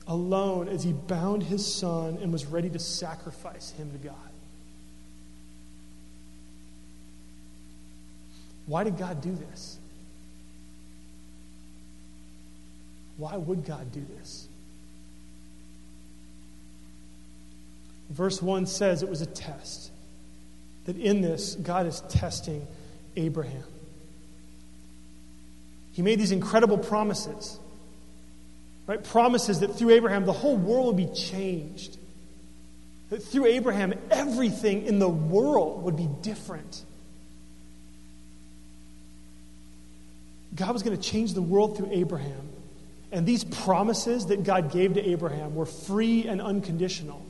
Alone 0.07 0.69
as 0.69 0.83
he 0.83 0.91
bound 0.91 1.43
his 1.43 1.71
son 1.71 2.17
and 2.19 2.31
was 2.31 2.47
ready 2.47 2.69
to 2.69 2.79
sacrifice 2.79 3.69
him 3.71 3.91
to 3.91 3.99
God. 3.99 4.15
Why 8.65 8.83
did 8.83 8.97
God 8.97 9.21
do 9.21 9.35
this? 9.35 9.77
Why 13.17 13.37
would 13.37 13.65
God 13.65 13.91
do 13.91 14.03
this? 14.17 14.47
Verse 18.09 18.41
1 18.41 18.65
says 18.67 19.03
it 19.03 19.09
was 19.09 19.21
a 19.21 19.25
test. 19.25 19.91
That 20.85 20.97
in 20.97 21.21
this, 21.21 21.55
God 21.55 21.87
is 21.87 22.01
testing 22.09 22.67
Abraham. 23.15 23.63
He 25.93 26.01
made 26.01 26.19
these 26.19 26.31
incredible 26.31 26.77
promises. 26.77 27.59
Right? 28.87 29.03
Promises 29.03 29.61
that 29.61 29.75
through 29.75 29.91
Abraham 29.91 30.25
the 30.25 30.33
whole 30.33 30.57
world 30.57 30.87
would 30.87 30.97
be 30.97 31.13
changed. 31.13 31.97
That 33.09 33.23
through 33.23 33.45
Abraham 33.45 33.93
everything 34.11 34.85
in 34.85 34.99
the 34.99 35.09
world 35.09 35.83
would 35.83 35.95
be 35.95 36.09
different. 36.21 36.83
God 40.55 40.71
was 40.73 40.83
going 40.83 40.95
to 40.95 41.01
change 41.01 41.33
the 41.33 41.41
world 41.41 41.77
through 41.77 41.89
Abraham. 41.91 42.49
And 43.11 43.25
these 43.25 43.43
promises 43.43 44.27
that 44.27 44.43
God 44.43 44.71
gave 44.71 44.95
to 44.95 45.09
Abraham 45.09 45.55
were 45.55 45.65
free 45.65 46.27
and 46.27 46.41
unconditional. 46.41 47.25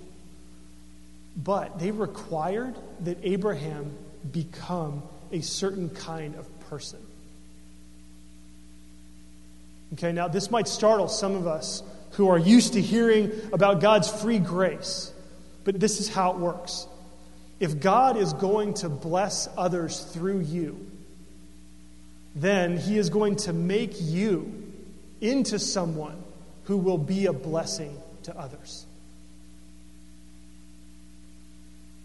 But 1.36 1.80
they 1.80 1.92
required 1.92 2.76
that 3.02 3.18
Abraham 3.24 3.96
become 4.32 5.04
a 5.32 5.42
certain 5.42 5.90
kind 5.90 6.36
of 6.36 6.48
person. 6.70 7.00
Okay, 9.94 10.12
now 10.12 10.28
this 10.28 10.50
might 10.50 10.68
startle 10.68 11.08
some 11.08 11.36
of 11.36 11.48
us 11.48 11.84
who 12.12 12.30
are 12.30 12.38
used 12.38 12.74
to 12.74 12.82
hearing 12.82 13.32
about 13.52 13.82
God's 13.82 14.10
free 14.10 14.40
grace, 14.40 15.12
but 15.64 15.80
this 15.80 16.00
is 16.00 16.10
how 16.10 16.32
it 16.32 16.38
works. 16.38 16.88
If 17.60 17.80
God 17.80 18.18
is 18.18 18.34
going 18.34 18.74
to 18.76 18.90
bless 18.90 19.48
others 19.58 20.00
through 20.00 20.42
you, 20.42 20.90
then 22.36 22.78
he 22.78 22.98
is 22.98 23.10
going 23.10 23.38
to 23.38 23.54
make 23.54 23.94
you 24.02 24.64
into 25.22 25.58
someone 25.60 26.22
who 26.66 26.78
will 26.78 26.98
be 26.98 27.28
a 27.28 27.34
blessing 27.34 27.98
to 28.24 28.38
others. 28.38 28.86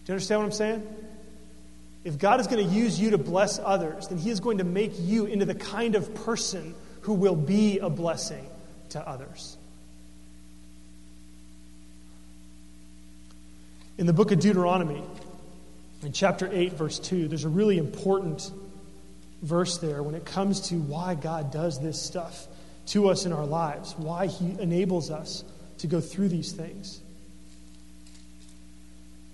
you 0.11 0.15
understand 0.15 0.41
what 0.41 0.45
I'm 0.45 0.51
saying? 0.51 0.95
If 2.03 2.17
God 2.17 2.39
is 2.39 2.47
going 2.47 2.67
to 2.67 2.73
use 2.73 2.99
you 2.99 3.11
to 3.11 3.17
bless 3.17 3.59
others, 3.59 4.07
then 4.07 4.17
he 4.17 4.29
is 4.29 4.39
going 4.39 4.57
to 4.57 4.63
make 4.63 4.93
you 4.99 5.25
into 5.25 5.45
the 5.45 5.55
kind 5.55 5.95
of 5.95 6.13
person 6.25 6.75
who 7.01 7.13
will 7.13 7.35
be 7.35 7.79
a 7.79 7.89
blessing 7.89 8.45
to 8.89 9.07
others. 9.07 9.57
In 13.97 14.05
the 14.05 14.13
book 14.13 14.31
of 14.31 14.39
Deuteronomy, 14.39 15.03
in 16.01 16.11
chapter 16.11 16.49
8, 16.51 16.73
verse 16.73 16.97
2, 16.99 17.27
there's 17.27 17.45
a 17.45 17.49
really 17.49 17.77
important 17.77 18.51
verse 19.43 19.77
there 19.77 20.01
when 20.01 20.15
it 20.15 20.25
comes 20.25 20.69
to 20.69 20.75
why 20.75 21.15
God 21.15 21.51
does 21.51 21.79
this 21.79 22.01
stuff 22.01 22.47
to 22.87 23.09
us 23.09 23.25
in 23.25 23.31
our 23.31 23.45
lives, 23.45 23.93
why 23.97 24.27
He 24.27 24.59
enables 24.59 25.11
us 25.11 25.43
to 25.79 25.87
go 25.87 26.01
through 26.01 26.29
these 26.29 26.51
things. 26.51 26.99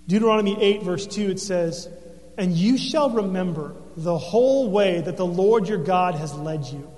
Deuteronomy 0.08 0.60
8, 0.60 0.82
verse 0.82 1.06
2, 1.06 1.30
it 1.30 1.40
says, 1.40 1.88
And 2.36 2.54
you 2.54 2.78
shall 2.78 3.10
remember 3.10 3.76
the 3.96 4.18
whole 4.18 4.70
way 4.70 5.00
that 5.02 5.16
the 5.16 5.26
Lord 5.26 5.68
your 5.68 5.78
God 5.78 6.14
has 6.14 6.34
led 6.34 6.64
you, 6.64 6.90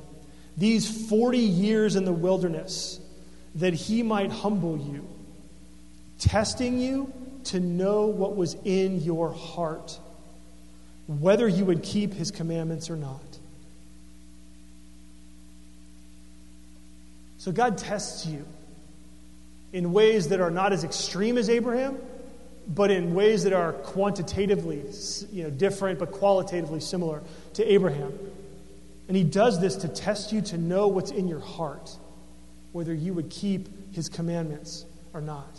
these 0.57 1.09
40 1.09 1.39
years 1.39 1.97
in 1.97 2.05
the 2.05 2.13
wilderness, 2.13 3.01
that 3.57 3.75
He 3.75 4.05
might 4.05 4.31
humble 4.31 4.79
you, 4.79 5.07
testing 6.19 6.79
you 6.79 7.13
to 7.45 7.61
know 7.61 8.07
what 8.07 8.37
was 8.37 8.55
in 8.65 9.01
your 9.01 9.33
heart, 9.33 9.99
whether 11.07 11.49
you 11.49 11.65
would 11.65 11.83
keep 11.83 12.13
his 12.13 12.31
commandments 12.31 12.91
or 12.91 12.97
not. 12.97 13.21
So 17.39 17.53
God 17.53 17.79
tests 17.79 18.27
you 18.27 18.45
in 19.73 19.93
ways 19.93 20.29
that 20.29 20.41
are 20.41 20.51
not 20.51 20.73
as 20.73 20.85
extreme 20.85 21.39
as 21.39 21.49
Abraham, 21.49 21.99
but 22.71 22.91
in 22.91 23.15
ways 23.15 23.43
that 23.43 23.53
are 23.53 23.73
quantitatively 23.73 24.83
you 25.33 25.43
know, 25.43 25.51
different, 25.51 25.99
but 25.99 26.13
qualitatively 26.13 26.81
similar 26.81 27.21
to 27.55 27.71
Abraham. 27.71 28.17
And 29.09 29.17
he 29.17 29.25
does 29.25 29.61
this 29.61 29.77
to 29.77 29.89
test 29.89 30.33
you 30.33 30.41
to 30.43 30.59
know 30.59 30.87
what's 30.87 31.11
in 31.11 31.27
your 31.27 31.41
heart, 31.41 31.91
whether 32.71 32.95
you 32.95 33.13
would 33.13 33.29
keep 33.29 33.93
his 33.93 34.09
commandments 34.09 34.85
or 35.13 35.21
not. 35.21 35.59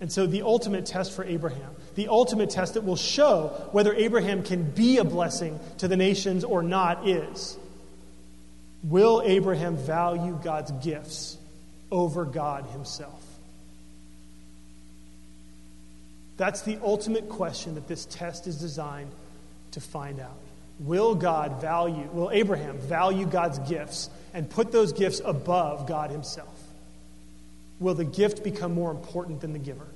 And 0.00 0.12
so, 0.12 0.26
the 0.26 0.42
ultimate 0.42 0.84
test 0.84 1.12
for 1.12 1.24
Abraham, 1.24 1.70
the 1.94 2.08
ultimate 2.08 2.50
test 2.50 2.74
that 2.74 2.84
will 2.84 2.96
show 2.96 3.68
whether 3.72 3.94
Abraham 3.94 4.42
can 4.42 4.68
be 4.70 4.98
a 4.98 5.04
blessing 5.04 5.58
to 5.78 5.88
the 5.88 5.96
nations 5.96 6.44
or 6.44 6.62
not 6.62 7.08
is 7.08 7.56
Will 8.82 9.22
Abraham 9.24 9.76
value 9.76 10.38
God's 10.42 10.70
gifts 10.84 11.38
over 11.90 12.24
God 12.24 12.66
himself? 12.66 13.25
That's 16.36 16.62
the 16.62 16.78
ultimate 16.82 17.28
question 17.28 17.74
that 17.76 17.88
this 17.88 18.04
test 18.06 18.46
is 18.46 18.56
designed 18.56 19.10
to 19.72 19.80
find 19.80 20.20
out. 20.20 20.36
Will 20.80 21.14
God 21.14 21.60
value, 21.60 22.08
will 22.12 22.30
Abraham 22.30 22.78
value 22.78 23.26
God's 23.26 23.58
gifts 23.60 24.10
and 24.34 24.48
put 24.48 24.72
those 24.72 24.92
gifts 24.92 25.22
above 25.24 25.86
God 25.86 26.10
himself? 26.10 26.56
will 27.78 27.94
the 27.94 28.04
gift 28.04 28.42
become 28.42 28.74
more 28.74 28.90
important 28.90 29.40
than 29.40 29.52
the 29.52 29.58
giver? 29.58 29.86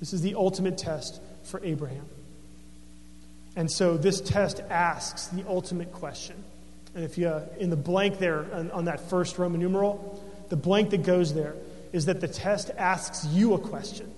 This 0.00 0.12
is 0.12 0.22
the 0.22 0.34
ultimate 0.34 0.78
test 0.78 1.20
for 1.44 1.60
Abraham. 1.64 2.04
And 3.56 3.70
so 3.70 3.96
this 3.96 4.20
test 4.20 4.60
asks 4.68 5.28
the 5.28 5.44
ultimate 5.48 5.92
question. 5.92 6.36
And 6.94 7.04
if 7.04 7.16
you, 7.16 7.28
uh, 7.28 7.46
in 7.58 7.70
the 7.70 7.76
blank 7.76 8.18
there 8.18 8.46
on, 8.52 8.70
on 8.70 8.84
that 8.84 9.08
first 9.08 9.38
Roman 9.38 9.60
numeral, 9.60 10.22
the 10.50 10.56
blank 10.56 10.90
that 10.90 11.02
goes 11.02 11.32
there 11.34 11.54
is 11.96 12.04
that 12.04 12.20
the 12.20 12.28
test 12.28 12.70
asks 12.76 13.24
you 13.24 13.54
a 13.54 13.58
question. 13.58 14.12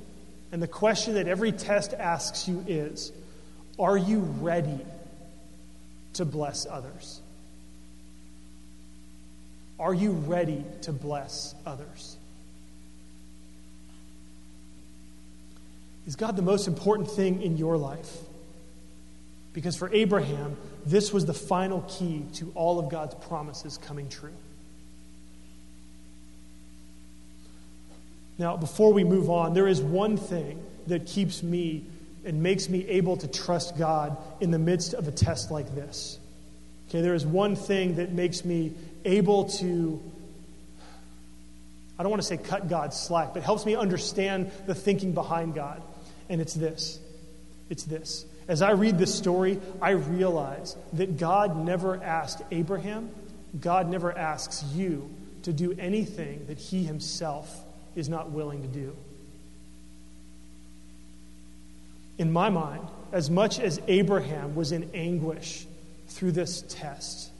And 0.50 0.60
the 0.60 0.66
question 0.66 1.14
that 1.14 1.28
every 1.28 1.52
test 1.52 1.94
asks 1.94 2.48
you 2.48 2.64
is 2.66 3.12
Are 3.78 3.96
you 3.96 4.18
ready 4.18 4.80
to 6.14 6.24
bless 6.24 6.66
others? 6.66 7.20
Are 9.78 9.94
you 9.94 10.10
ready 10.10 10.64
to 10.82 10.92
bless 10.92 11.54
others? 11.64 12.16
Is 16.04 16.16
God 16.16 16.34
the 16.34 16.42
most 16.42 16.66
important 16.66 17.08
thing 17.08 17.42
in 17.42 17.58
your 17.58 17.76
life? 17.76 18.12
Because 19.52 19.76
for 19.76 19.88
Abraham, 19.94 20.56
this 20.84 21.12
was 21.12 21.26
the 21.26 21.34
final 21.34 21.82
key 21.82 22.24
to 22.34 22.50
all 22.56 22.80
of 22.80 22.90
God's 22.90 23.14
promises 23.26 23.78
coming 23.78 24.08
true. 24.08 24.34
Now, 28.38 28.56
before 28.56 28.92
we 28.92 29.02
move 29.02 29.28
on, 29.28 29.52
there 29.52 29.66
is 29.66 29.82
one 29.82 30.16
thing 30.16 30.62
that 30.86 31.06
keeps 31.06 31.42
me 31.42 31.84
and 32.24 32.42
makes 32.42 32.68
me 32.68 32.86
able 32.86 33.16
to 33.16 33.28
trust 33.28 33.76
God 33.76 34.16
in 34.40 34.50
the 34.50 34.58
midst 34.58 34.94
of 34.94 35.08
a 35.08 35.12
test 35.12 35.50
like 35.50 35.74
this. 35.74 36.18
Okay, 36.88 37.00
there 37.00 37.14
is 37.14 37.26
one 37.26 37.56
thing 37.56 37.96
that 37.96 38.12
makes 38.12 38.44
me 38.44 38.72
able 39.04 39.46
to, 39.50 40.00
I 41.98 42.02
don't 42.02 42.10
want 42.10 42.22
to 42.22 42.28
say 42.28 42.36
cut 42.36 42.68
God's 42.68 42.98
slack, 42.98 43.34
but 43.34 43.42
helps 43.42 43.66
me 43.66 43.74
understand 43.74 44.50
the 44.66 44.74
thinking 44.74 45.12
behind 45.12 45.54
God. 45.54 45.82
And 46.28 46.40
it's 46.40 46.54
this 46.54 47.00
it's 47.70 47.84
this. 47.84 48.24
As 48.46 48.62
I 48.62 48.70
read 48.70 48.96
this 48.96 49.14
story, 49.14 49.60
I 49.82 49.90
realize 49.90 50.74
that 50.94 51.18
God 51.18 51.56
never 51.56 52.02
asked 52.02 52.40
Abraham, 52.50 53.10
God 53.60 53.90
never 53.90 54.16
asks 54.16 54.64
you 54.74 55.10
to 55.42 55.52
do 55.52 55.76
anything 55.78 56.46
that 56.46 56.58
he 56.58 56.84
himself 56.84 57.64
is 57.98 58.08
not 58.08 58.30
willing 58.30 58.62
to 58.62 58.68
do. 58.68 58.96
In 62.16 62.32
my 62.32 62.48
mind, 62.48 62.86
as 63.12 63.30
much 63.30 63.58
as 63.58 63.80
Abraham 63.88 64.54
was 64.54 64.72
in 64.72 64.90
anguish 64.94 65.66
through 66.08 66.32
this 66.32 66.62
test, 66.68 67.30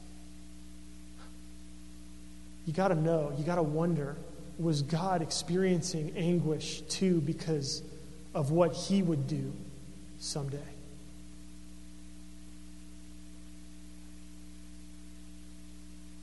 you 2.65 2.73
got 2.73 2.89
to 2.89 2.95
know, 2.95 3.33
you 3.37 3.43
got 3.43 3.55
to 3.55 3.63
wonder 3.63 4.15
was 4.59 4.81
God 4.81 5.21
experiencing 5.21 6.13
anguish 6.17 6.81
too 6.81 7.21
because 7.21 7.81
of 8.35 8.51
what 8.51 8.73
he 8.73 9.01
would 9.01 9.27
do 9.27 9.53
someday? 10.19 10.57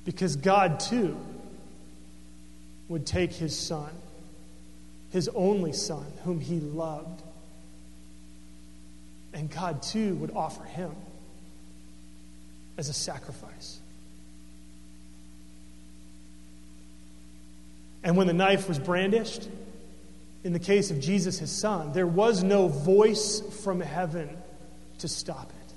Because 0.04 0.36
God 0.36 0.78
too 0.78 1.16
would 2.88 3.06
take 3.06 3.32
his 3.32 3.58
son, 3.58 3.90
his 5.16 5.30
only 5.34 5.72
son, 5.72 6.04
whom 6.24 6.40
he 6.40 6.60
loved, 6.60 7.22
and 9.32 9.50
God 9.50 9.82
too 9.82 10.14
would 10.16 10.30
offer 10.36 10.62
him 10.62 10.94
as 12.76 12.90
a 12.90 12.92
sacrifice. 12.92 13.80
And 18.04 18.18
when 18.18 18.26
the 18.26 18.34
knife 18.34 18.68
was 18.68 18.78
brandished, 18.78 19.48
in 20.44 20.52
the 20.52 20.58
case 20.58 20.90
of 20.90 21.00
Jesus, 21.00 21.38
his 21.38 21.50
son, 21.50 21.94
there 21.94 22.06
was 22.06 22.42
no 22.42 22.68
voice 22.68 23.40
from 23.62 23.80
heaven 23.80 24.28
to 24.98 25.08
stop 25.08 25.50
it. 25.50 25.74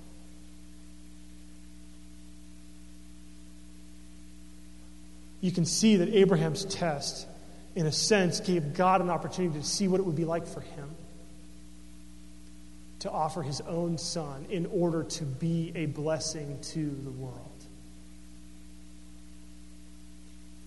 You 5.39 5.53
can 5.53 5.63
see 5.63 5.95
that 5.95 6.09
Abraham's 6.09 6.65
test, 6.65 7.25
in 7.75 7.85
a 7.85 7.91
sense, 7.91 8.39
gave 8.39 8.73
God 8.73 9.01
an 9.01 9.09
opportunity 9.09 9.59
to 9.59 9.65
see 9.65 9.87
what 9.87 9.99
it 9.99 10.05
would 10.05 10.15
be 10.15 10.25
like 10.25 10.47
for 10.47 10.61
him 10.61 10.89
to 12.99 13.09
offer 13.09 13.41
his 13.41 13.61
own 13.61 13.97
son 13.97 14.45
in 14.49 14.65
order 14.67 15.03
to 15.03 15.23
be 15.23 15.71
a 15.75 15.85
blessing 15.85 16.59
to 16.61 16.89
the 17.03 17.11
world. 17.11 17.45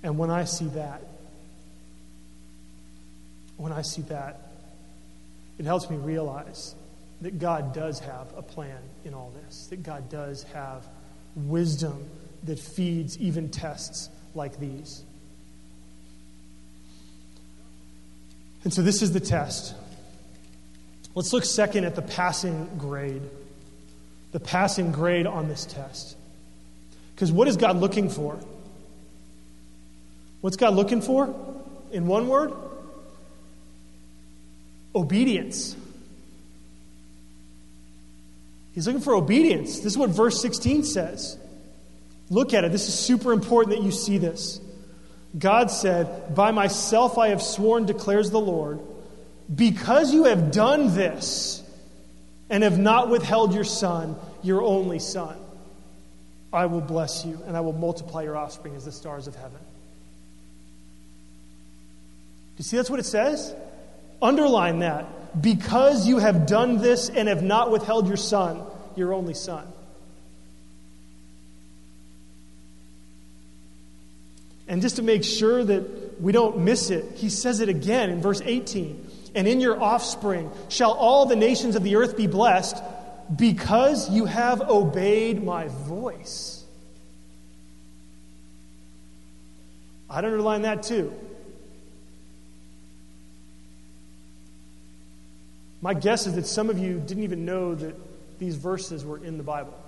And 0.02 0.18
when 0.18 0.30
I 0.30 0.44
see 0.44 0.66
that, 0.68 1.02
when 3.56 3.72
I 3.72 3.82
see 3.82 4.02
that, 4.02 4.40
it 5.58 5.66
helps 5.66 5.88
me 5.88 5.96
realize 5.96 6.74
that 7.20 7.38
God 7.38 7.72
does 7.72 8.00
have 8.00 8.32
a 8.36 8.42
plan 8.42 8.78
in 9.04 9.14
all 9.14 9.32
this, 9.44 9.66
that 9.66 9.82
God 9.82 10.08
does 10.08 10.42
have 10.54 10.88
wisdom 11.36 12.04
that 12.44 12.58
feeds 12.58 13.16
even 13.18 13.50
tests 13.50 14.08
like 14.34 14.58
these. 14.58 15.04
And 18.64 18.72
so 18.72 18.82
this 18.82 19.02
is 19.02 19.12
the 19.12 19.20
test. 19.20 19.74
Let's 21.14 21.32
look 21.32 21.44
second 21.44 21.84
at 21.84 21.94
the 21.94 22.02
passing 22.02 22.68
grade. 22.78 23.22
The 24.32 24.40
passing 24.40 24.92
grade 24.92 25.26
on 25.26 25.48
this 25.48 25.66
test. 25.66 26.16
Because 27.14 27.30
what 27.30 27.48
is 27.48 27.56
God 27.56 27.76
looking 27.76 28.08
for? 28.08 28.38
What's 30.40 30.56
God 30.56 30.74
looking 30.74 31.02
for? 31.02 31.34
In 31.92 32.06
one 32.06 32.28
word? 32.28 32.52
Obedience. 34.94 35.76
He's 38.74 38.86
looking 38.86 39.02
for 39.02 39.14
obedience. 39.14 39.76
This 39.76 39.92
is 39.92 39.98
what 39.98 40.10
verse 40.10 40.40
16 40.40 40.84
says. 40.84 41.38
Look 42.30 42.54
at 42.54 42.64
it. 42.64 42.72
This 42.72 42.88
is 42.88 42.94
super 42.98 43.32
important 43.32 43.76
that 43.76 43.84
you 43.84 43.92
see 43.92 44.16
this. 44.16 44.60
God 45.38 45.70
said, 45.70 46.34
By 46.34 46.50
myself 46.50 47.18
I 47.18 47.28
have 47.28 47.42
sworn, 47.42 47.86
declares 47.86 48.30
the 48.30 48.40
Lord, 48.40 48.80
because 49.52 50.12
you 50.12 50.24
have 50.24 50.52
done 50.52 50.94
this 50.94 51.62
and 52.50 52.62
have 52.62 52.78
not 52.78 53.08
withheld 53.08 53.54
your 53.54 53.64
son, 53.64 54.16
your 54.42 54.62
only 54.62 54.98
son, 54.98 55.36
I 56.52 56.66
will 56.66 56.82
bless 56.82 57.24
you 57.24 57.40
and 57.46 57.56
I 57.56 57.60
will 57.60 57.72
multiply 57.72 58.22
your 58.22 58.36
offspring 58.36 58.76
as 58.76 58.84
the 58.84 58.92
stars 58.92 59.26
of 59.26 59.34
heaven. 59.34 59.52
Do 59.52 59.58
you 62.58 62.64
see 62.64 62.76
that's 62.76 62.90
what 62.90 63.00
it 63.00 63.06
says? 63.06 63.54
Underline 64.20 64.80
that. 64.80 65.40
Because 65.40 66.06
you 66.06 66.18
have 66.18 66.46
done 66.46 66.76
this 66.76 67.08
and 67.08 67.28
have 67.28 67.42
not 67.42 67.70
withheld 67.70 68.06
your 68.06 68.18
son, 68.18 68.62
your 68.94 69.14
only 69.14 69.32
son. 69.32 69.71
And 74.72 74.80
just 74.80 74.96
to 74.96 75.02
make 75.02 75.22
sure 75.22 75.62
that 75.62 76.18
we 76.18 76.32
don't 76.32 76.60
miss 76.60 76.88
it, 76.88 77.04
he 77.16 77.28
says 77.28 77.60
it 77.60 77.68
again 77.68 78.08
in 78.08 78.22
verse 78.22 78.40
18. 78.42 79.06
And 79.34 79.46
in 79.46 79.60
your 79.60 79.78
offspring 79.78 80.50
shall 80.70 80.92
all 80.92 81.26
the 81.26 81.36
nations 81.36 81.76
of 81.76 81.82
the 81.82 81.96
earth 81.96 82.16
be 82.16 82.26
blessed 82.26 82.82
because 83.36 84.08
you 84.08 84.24
have 84.24 84.62
obeyed 84.62 85.44
my 85.44 85.68
voice. 85.68 86.64
I'd 90.08 90.24
underline 90.24 90.62
that 90.62 90.82
too. 90.84 91.12
My 95.82 95.92
guess 95.92 96.26
is 96.26 96.34
that 96.36 96.46
some 96.46 96.70
of 96.70 96.78
you 96.78 96.98
didn't 96.98 97.24
even 97.24 97.44
know 97.44 97.74
that 97.74 97.94
these 98.38 98.56
verses 98.56 99.04
were 99.04 99.22
in 99.22 99.36
the 99.36 99.44
Bible. 99.44 99.81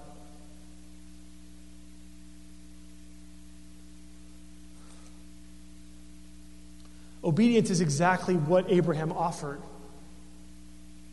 Obedience 7.24 7.70
is 7.70 7.80
exactly 7.80 8.34
what 8.36 8.70
Abraham 8.70 9.10
offered. 9.12 9.60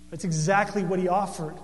That's 0.10 0.26
exactly 0.26 0.84
what 0.84 1.00
he 1.00 1.08
offered. 1.08 1.56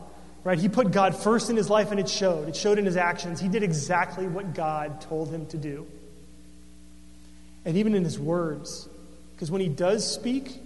Right? 0.43 0.57
He 0.57 0.69
put 0.69 0.91
God 0.91 1.15
first 1.15 1.49
in 1.49 1.57
his 1.57 1.69
life 1.69 1.91
and 1.91 1.99
it 1.99 2.07
showed. 2.07 2.47
It 2.47 2.55
showed 2.55 2.79
in 2.79 2.85
his 2.85 2.95
actions. 2.95 3.41
He 3.41 3.49
did 3.49 3.63
exactly 3.63 4.27
what 4.27 4.53
God 4.53 5.01
told 5.01 5.29
him 5.29 5.45
to 5.47 5.57
do. 5.57 5.85
And 7.65 7.75
even 7.75 7.93
in 7.93 8.05
his 8.05 8.17
words. 8.17 8.87
Because 9.35 9.51
when 9.51 9.59
he 9.59 9.67
does 9.67 10.09
speak, 10.09 10.57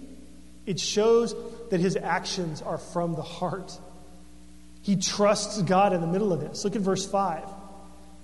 it 0.66 0.78
shows 0.78 1.34
that 1.70 1.80
his 1.80 1.96
actions 1.96 2.62
are 2.62 2.78
from 2.78 3.16
the 3.16 3.22
heart. 3.22 3.76
He 4.82 4.94
trusts 4.94 5.60
God 5.62 5.92
in 5.92 6.00
the 6.00 6.06
middle 6.06 6.32
of 6.32 6.40
this. 6.40 6.64
Look 6.64 6.76
at 6.76 6.82
verse 6.82 7.04
5. 7.04 7.42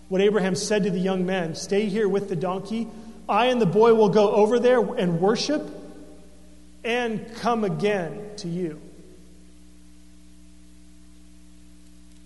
What 0.08 0.20
Abraham 0.20 0.54
said 0.54 0.84
to 0.84 0.90
the 0.90 1.00
young 1.00 1.26
men 1.26 1.56
Stay 1.56 1.86
here 1.86 2.08
with 2.08 2.28
the 2.28 2.36
donkey 2.36 2.86
I 3.28 3.46
and 3.46 3.60
the 3.60 3.66
boy 3.66 3.94
will 3.94 4.08
go 4.08 4.30
over 4.30 4.58
there 4.58 4.80
and 4.80 5.20
worship 5.20 5.68
and 6.82 7.34
come 7.36 7.64
again 7.64 8.30
to 8.38 8.48
you. 8.48 8.80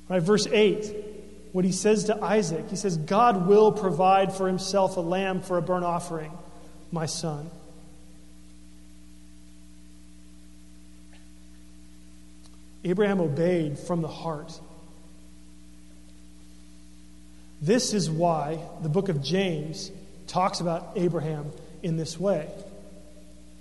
Right, 0.09 0.23
verse 0.23 0.47
8, 0.47 0.95
what 1.53 1.65
he 1.65 1.73
says 1.73 2.05
to 2.05 2.23
Isaac, 2.23 2.69
he 2.69 2.77
says, 2.77 2.97
God 2.97 3.47
will 3.47 3.73
provide 3.73 4.33
for 4.35 4.47
himself 4.47 4.97
a 4.97 5.01
lamb 5.01 5.41
for 5.41 5.59
a 5.59 5.63
burnt 5.63 5.85
offering, 5.85 6.31
my 6.91 7.07
son. 7.07 7.51
Abraham 12.85 13.21
obeyed 13.21 13.79
from 13.79 14.03
the 14.03 14.09
heart. 14.09 14.59
This 17.61 17.95
is 17.95 18.11
why 18.11 18.59
the 18.83 18.89
book 18.89 19.09
of 19.09 19.23
James 19.23 19.93
talks 20.33 20.61
about 20.61 20.93
Abraham 20.97 21.53
in 21.83 21.99
this 21.99 22.19
way. 22.19 22.49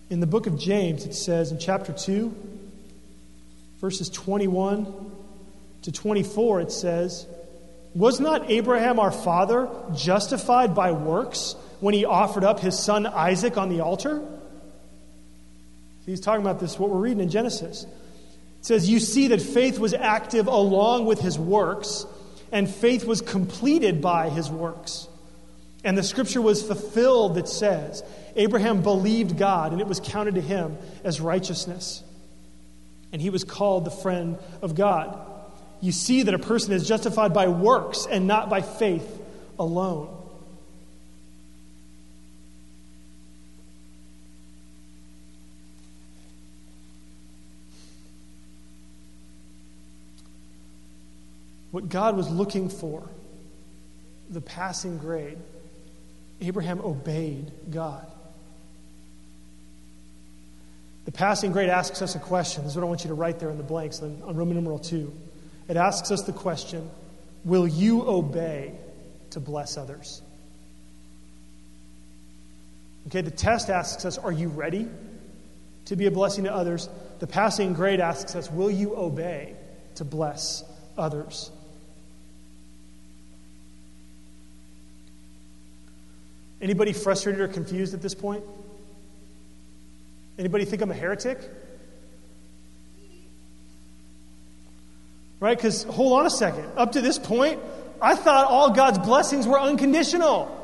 In 0.10 0.22
the 0.22 0.26
book 0.26 0.48
of 0.48 0.58
James, 0.58 1.06
it 1.06 1.14
says 1.14 1.52
in 1.52 1.60
chapter 1.60 1.92
2, 1.92 2.34
verses 3.82 4.10
21 4.10 5.12
to 5.82 5.92
24, 5.92 6.62
it 6.62 6.72
says, 6.72 7.28
Was 7.94 8.22
not 8.22 8.50
Abraham 8.50 9.00
our 9.00 9.12
father 9.12 9.68
justified 9.94 10.74
by 10.74 10.94
works 10.94 11.56
when 11.82 11.94
he 11.94 12.06
offered 12.06 12.46
up 12.46 12.62
his 12.62 12.80
son 12.80 13.06
Isaac 13.06 13.58
on 13.58 13.68
the 13.68 13.82
altar? 13.82 14.24
He's 16.06 16.22
talking 16.22 16.42
about 16.42 16.62
this, 16.62 16.80
what 16.80 16.90
we're 16.90 17.00
reading 17.00 17.22
in 17.22 17.30
Genesis. 17.30 17.84
It 17.84 18.66
says, 18.66 18.90
You 18.90 19.02
see 19.02 19.28
that 19.28 19.42
faith 19.42 19.78
was 19.78 19.94
active 19.94 20.48
along 20.48 21.06
with 21.06 21.20
his 21.20 21.38
works, 21.38 22.06
and 22.50 22.70
faith 22.70 23.04
was 23.06 23.20
completed 23.20 24.02
by 24.02 24.30
his 24.30 24.50
works. 24.50 25.10
And 25.84 25.98
the 25.98 26.04
scripture 26.04 26.42
was 26.42 26.62
fulfilled 26.62 27.36
that 27.36 27.48
says, 27.48 28.04
Abraham 28.36 28.82
believed 28.82 29.38
God, 29.38 29.72
and 29.72 29.82
it 29.82 29.88
was 29.88 30.00
counted 30.00 30.36
to 30.36 30.42
him 30.42 30.78
as 31.04 31.20
righteousness. 31.20 32.04
And 33.12 33.22
he 33.22 33.30
was 33.30 33.44
called 33.44 33.86
the 33.86 33.92
friend 33.92 34.38
of 34.62 34.76
God. 34.76 35.20
You 35.82 35.92
see 35.92 36.24
that 36.24 36.34
a 36.34 36.40
person 36.40 36.74
is 36.74 36.88
justified 36.88 37.34
by 37.34 37.48
works 37.48 38.06
and 38.10 38.28
not 38.28 38.50
by 38.50 38.62
faith 38.62 39.20
alone. 39.58 40.18
What 51.72 51.90
God 51.90 52.18
was 52.18 52.30
looking 52.30 52.70
for, 52.70 53.08
the 54.30 54.42
passing 54.42 54.98
grade, 54.98 55.38
Abraham 56.42 56.82
obeyed 56.82 57.52
God. 57.70 58.12
The 61.06 61.12
passing 61.12 61.52
grade 61.52 61.70
asks 61.70 62.02
us 62.02 62.16
a 62.16 62.20
question. 62.20 62.64
This 62.64 62.72
is 62.72 62.76
what 62.76 62.84
I 62.84 62.88
want 62.88 63.04
you 63.04 63.10
to 63.10 63.14
write 63.14 63.40
there 63.40 63.50
in 63.50 63.58
the 63.58 63.64
blanks 63.64 64.02
on 64.02 64.36
Roman 64.36 64.56
numeral 64.56 64.80
2. 64.80 65.12
It 65.68 65.78
asks 65.78 66.12
us 66.12 66.24
the 66.24 66.34
question 66.34 66.90
Will 67.46 67.68
you 67.68 68.08
obey 68.08 68.74
to 69.32 69.40
bless 69.40 69.78
others? 69.78 70.22
Okay, 73.08 73.22
the 73.22 73.32
test 73.32 73.70
asks 73.70 74.06
us 74.06 74.18
Are 74.18 74.32
you 74.32 74.50
ready 74.50 74.88
to 75.86 75.96
be 75.96 76.06
a 76.06 76.12
blessing 76.12 76.44
to 76.44 76.54
others? 76.54 76.90
The 77.20 77.28
passing 77.28 77.74
grade 77.74 78.00
asks 78.00 78.36
us 78.36 78.52
Will 78.52 78.72
you 78.72 78.96
obey 78.96 79.56
to 79.96 80.04
bless 80.04 80.64
others? 80.98 81.52
Anybody 86.62 86.94
frustrated 86.94 87.42
or 87.42 87.48
confused 87.48 87.94
at 87.94 88.02
this 88.02 88.14
point? 88.14 88.44
Anybody 90.38 90.66
think 90.66 90.82
I'm 90.82 90.92
a 90.92 90.94
heretic? 90.94 91.40
Right? 95.40 95.58
Because 95.58 95.84
hold 95.84 96.20
on 96.20 96.28
a 96.28 96.30
second. 96.30 96.68
Up 96.78 96.92
to 96.92 97.02
this 97.02 97.18
point, 97.18 97.60
I 98.00 98.16
thought 98.16 98.46
all 98.46 98.72
God's 98.72 99.00
blessings 99.00 99.48
were 99.48 99.60
unconditional. 99.60 100.58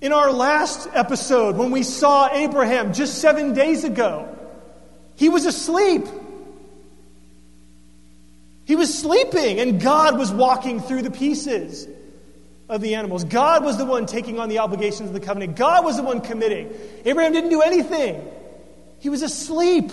In 0.00 0.12
our 0.12 0.32
last 0.32 0.88
episode, 0.92 1.56
when 1.56 1.70
we 1.70 1.84
saw 1.84 2.28
Abraham 2.32 2.92
just 2.92 3.18
seven 3.18 3.54
days 3.54 3.84
ago, 3.84 4.36
he 5.14 5.28
was 5.28 5.46
asleep. 5.46 6.06
He 8.64 8.74
was 8.74 8.98
sleeping, 8.98 9.60
and 9.60 9.80
God 9.80 10.18
was 10.18 10.32
walking 10.32 10.80
through 10.80 11.02
the 11.02 11.10
pieces 11.12 11.86
of 12.72 12.80
the 12.80 12.94
animals. 12.94 13.24
God 13.24 13.64
was 13.64 13.76
the 13.76 13.84
one 13.84 14.06
taking 14.06 14.40
on 14.40 14.48
the 14.48 14.58
obligations 14.58 15.08
of 15.08 15.12
the 15.12 15.20
covenant. 15.20 15.56
God 15.56 15.84
was 15.84 15.96
the 15.96 16.02
one 16.02 16.20
committing. 16.20 16.72
Abraham 17.04 17.32
didn't 17.32 17.50
do 17.50 17.60
anything, 17.60 18.26
he 18.98 19.08
was 19.08 19.22
asleep. 19.22 19.90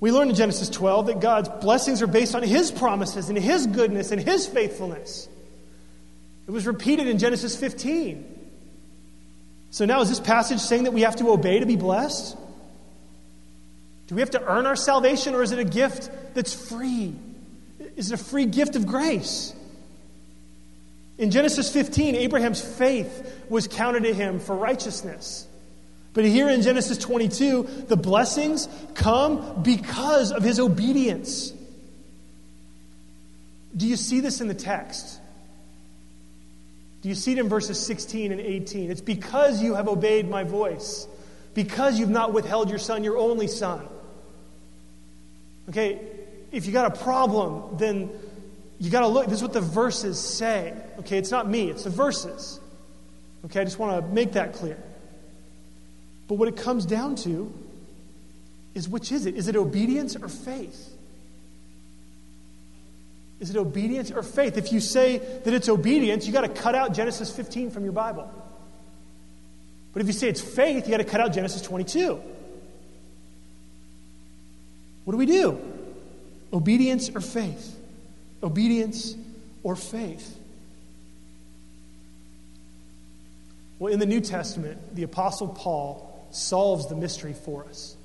We 0.00 0.12
learn 0.12 0.30
in 0.30 0.34
Genesis 0.34 0.70
12 0.70 1.06
that 1.08 1.20
God's 1.20 1.50
blessings 1.60 2.00
are 2.00 2.06
based 2.06 2.34
on 2.34 2.42
His 2.42 2.70
promises 2.70 3.28
and 3.28 3.36
His 3.36 3.66
goodness 3.66 4.12
and 4.12 4.20
His 4.20 4.46
faithfulness. 4.46 5.28
It 6.48 6.50
was 6.50 6.66
repeated 6.66 7.06
in 7.06 7.18
Genesis 7.18 7.54
15. 7.54 8.38
So 9.72 9.84
now, 9.84 10.00
is 10.00 10.08
this 10.08 10.18
passage 10.18 10.58
saying 10.58 10.84
that 10.84 10.92
we 10.92 11.02
have 11.02 11.16
to 11.16 11.30
obey 11.30 11.60
to 11.60 11.66
be 11.66 11.76
blessed? 11.76 12.34
Do 14.06 14.14
we 14.14 14.22
have 14.22 14.30
to 14.30 14.42
earn 14.42 14.64
our 14.64 14.74
salvation, 14.74 15.34
or 15.34 15.42
is 15.42 15.52
it 15.52 15.58
a 15.58 15.64
gift 15.64 16.10
that's 16.34 16.54
free? 16.54 17.14
Is 18.00 18.12
a 18.12 18.16
free 18.16 18.46
gift 18.46 18.76
of 18.76 18.86
grace. 18.86 19.54
In 21.18 21.30
Genesis 21.30 21.70
15, 21.70 22.14
Abraham's 22.14 22.62
faith 22.62 23.44
was 23.50 23.68
counted 23.68 24.04
to 24.04 24.14
him 24.14 24.40
for 24.40 24.56
righteousness. 24.56 25.46
But 26.14 26.24
here 26.24 26.48
in 26.48 26.62
Genesis 26.62 26.96
22, 26.96 27.84
the 27.88 27.96
blessings 27.96 28.68
come 28.94 29.62
because 29.62 30.32
of 30.32 30.42
his 30.42 30.58
obedience. 30.58 31.52
Do 33.76 33.86
you 33.86 33.96
see 33.96 34.20
this 34.20 34.40
in 34.40 34.48
the 34.48 34.54
text? 34.54 35.20
Do 37.02 37.08
you 37.10 37.14
see 37.14 37.32
it 37.32 37.38
in 37.38 37.48
verses 37.48 37.78
16 37.78 38.32
and 38.32 38.40
18? 38.40 38.90
It's 38.90 39.00
because 39.00 39.62
you 39.62 39.74
have 39.74 39.88
obeyed 39.88 40.28
my 40.28 40.44
voice, 40.44 41.06
because 41.54 41.98
you've 41.98 42.08
not 42.08 42.32
withheld 42.32 42.70
your 42.70 42.78
son, 42.78 43.04
your 43.04 43.18
only 43.18 43.46
son. 43.46 43.86
Okay, 45.68 46.00
if 46.52 46.66
you 46.66 46.72
got 46.72 46.94
a 46.94 47.02
problem, 47.02 47.76
then 47.78 48.10
you 48.78 48.90
got 48.90 49.00
to 49.00 49.08
look. 49.08 49.26
This 49.26 49.36
is 49.36 49.42
what 49.42 49.52
the 49.52 49.60
verses 49.60 50.18
say. 50.18 50.74
Okay, 51.00 51.18
it's 51.18 51.30
not 51.30 51.48
me, 51.48 51.70
it's 51.70 51.84
the 51.84 51.90
verses. 51.90 52.60
Okay, 53.44 53.60
I 53.60 53.64
just 53.64 53.78
want 53.78 54.04
to 54.04 54.12
make 54.12 54.32
that 54.32 54.54
clear. 54.54 54.78
But 56.28 56.34
what 56.34 56.48
it 56.48 56.56
comes 56.56 56.86
down 56.86 57.16
to 57.16 57.52
is 58.74 58.88
which 58.88 59.12
is 59.12 59.26
it? 59.26 59.34
Is 59.34 59.48
it 59.48 59.56
obedience 59.56 60.16
or 60.16 60.28
faith? 60.28 60.94
Is 63.40 63.50
it 63.50 63.56
obedience 63.56 64.10
or 64.10 64.22
faith? 64.22 64.58
If 64.58 64.72
you 64.72 64.80
say 64.80 65.18
that 65.18 65.52
it's 65.52 65.68
obedience, 65.68 66.26
you 66.26 66.32
got 66.32 66.42
to 66.42 66.48
cut 66.48 66.74
out 66.74 66.94
Genesis 66.94 67.34
15 67.34 67.70
from 67.70 67.84
your 67.84 67.94
Bible. 67.94 68.30
But 69.92 70.02
if 70.02 70.06
you 70.06 70.12
say 70.12 70.28
it's 70.28 70.42
faith, 70.42 70.86
you 70.86 70.90
got 70.90 70.98
to 70.98 71.04
cut 71.04 71.20
out 71.20 71.32
Genesis 71.32 71.62
22. 71.62 72.20
What 75.04 75.12
do 75.12 75.16
we 75.16 75.26
do? 75.26 75.69
Obedience 76.52 77.10
or 77.14 77.20
faith? 77.20 77.76
Obedience 78.42 79.14
or 79.62 79.76
faith? 79.76 80.38
Well, 83.78 83.92
in 83.92 83.98
the 83.98 84.06
New 84.06 84.20
Testament, 84.20 84.94
the 84.94 85.04
Apostle 85.04 85.48
Paul 85.48 86.28
solves 86.30 86.88
the 86.88 86.94
mystery 86.94 87.32
for 87.32 87.64
us. 87.64 87.96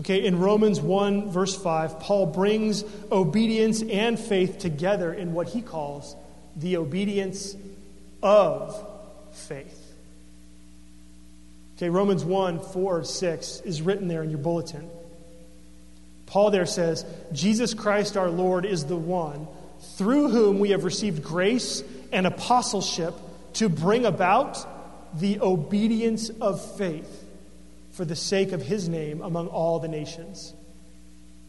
Okay, 0.00 0.24
in 0.24 0.38
Romans 0.38 0.80
1, 0.80 1.30
verse 1.30 1.54
5, 1.54 2.00
Paul 2.00 2.26
brings 2.26 2.84
obedience 3.12 3.82
and 3.82 4.18
faith 4.18 4.58
together 4.58 5.12
in 5.12 5.34
what 5.34 5.48
he 5.48 5.60
calls 5.60 6.16
the 6.56 6.78
obedience 6.78 7.54
of 8.22 8.82
faith. 9.32 9.94
Okay, 11.76 11.90
Romans 11.90 12.24
1, 12.24 12.60
4, 12.60 13.04
6 13.04 13.60
is 13.60 13.82
written 13.82 14.08
there 14.08 14.22
in 14.22 14.30
your 14.30 14.38
bulletin. 14.38 14.88
Paul 16.30 16.52
there 16.52 16.66
says, 16.66 17.04
Jesus 17.32 17.74
Christ 17.74 18.16
our 18.16 18.30
Lord 18.30 18.64
is 18.64 18.84
the 18.84 18.96
one 18.96 19.48
through 19.96 20.28
whom 20.28 20.60
we 20.60 20.70
have 20.70 20.84
received 20.84 21.24
grace 21.24 21.82
and 22.12 22.24
apostleship 22.24 23.14
to 23.54 23.68
bring 23.68 24.06
about 24.06 24.64
the 25.18 25.40
obedience 25.40 26.30
of 26.40 26.64
faith 26.76 27.26
for 27.90 28.04
the 28.04 28.14
sake 28.14 28.52
of 28.52 28.62
his 28.62 28.88
name 28.88 29.20
among 29.22 29.48
all 29.48 29.80
the 29.80 29.88
nations, 29.88 30.54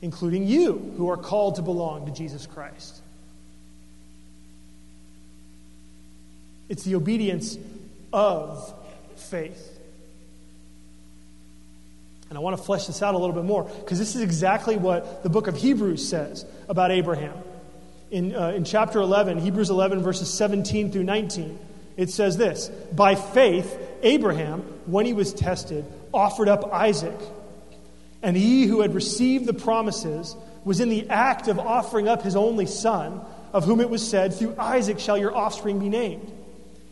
including 0.01 0.47
you 0.47 0.93
who 0.97 1.11
are 1.11 1.17
called 1.17 1.55
to 1.55 1.61
belong 1.61 2.07
to 2.07 2.11
Jesus 2.11 2.47
Christ. 2.47 3.01
It's 6.69 6.83
the 6.83 6.95
obedience 6.95 7.55
of 8.11 8.73
faith. 9.15 9.70
And 12.31 12.37
I 12.37 12.41
want 12.41 12.55
to 12.55 12.63
flesh 12.63 12.87
this 12.87 13.01
out 13.01 13.13
a 13.13 13.17
little 13.17 13.35
bit 13.35 13.43
more 13.43 13.65
because 13.65 13.99
this 13.99 14.15
is 14.15 14.21
exactly 14.21 14.77
what 14.77 15.21
the 15.21 15.27
book 15.27 15.47
of 15.47 15.57
Hebrews 15.57 16.07
says 16.07 16.45
about 16.69 16.89
Abraham. 16.89 17.37
In, 18.09 18.33
uh, 18.33 18.51
in 18.51 18.63
chapter 18.63 18.99
11, 18.99 19.39
Hebrews 19.39 19.69
11, 19.69 20.01
verses 20.01 20.33
17 20.33 20.93
through 20.93 21.03
19. 21.03 21.59
It 21.97 22.09
says 22.09 22.37
this 22.37 22.69
By 22.69 23.15
faith, 23.15 23.77
Abraham, 24.01 24.61
when 24.85 25.05
he 25.05 25.11
was 25.11 25.33
tested, 25.33 25.83
offered 26.13 26.47
up 26.47 26.73
Isaac. 26.73 27.19
And 28.23 28.37
he 28.37 28.65
who 28.65 28.79
had 28.79 28.95
received 28.95 29.45
the 29.45 29.53
promises 29.53 30.33
was 30.63 30.79
in 30.79 30.87
the 30.87 31.09
act 31.09 31.49
of 31.49 31.59
offering 31.59 32.07
up 32.07 32.21
his 32.21 32.37
only 32.37 32.65
son, 32.65 33.19
of 33.51 33.65
whom 33.65 33.81
it 33.81 33.89
was 33.89 34.09
said, 34.09 34.33
Through 34.33 34.55
Isaac 34.57 34.99
shall 34.99 35.17
your 35.17 35.35
offspring 35.35 35.79
be 35.79 35.89
named. 35.89 36.31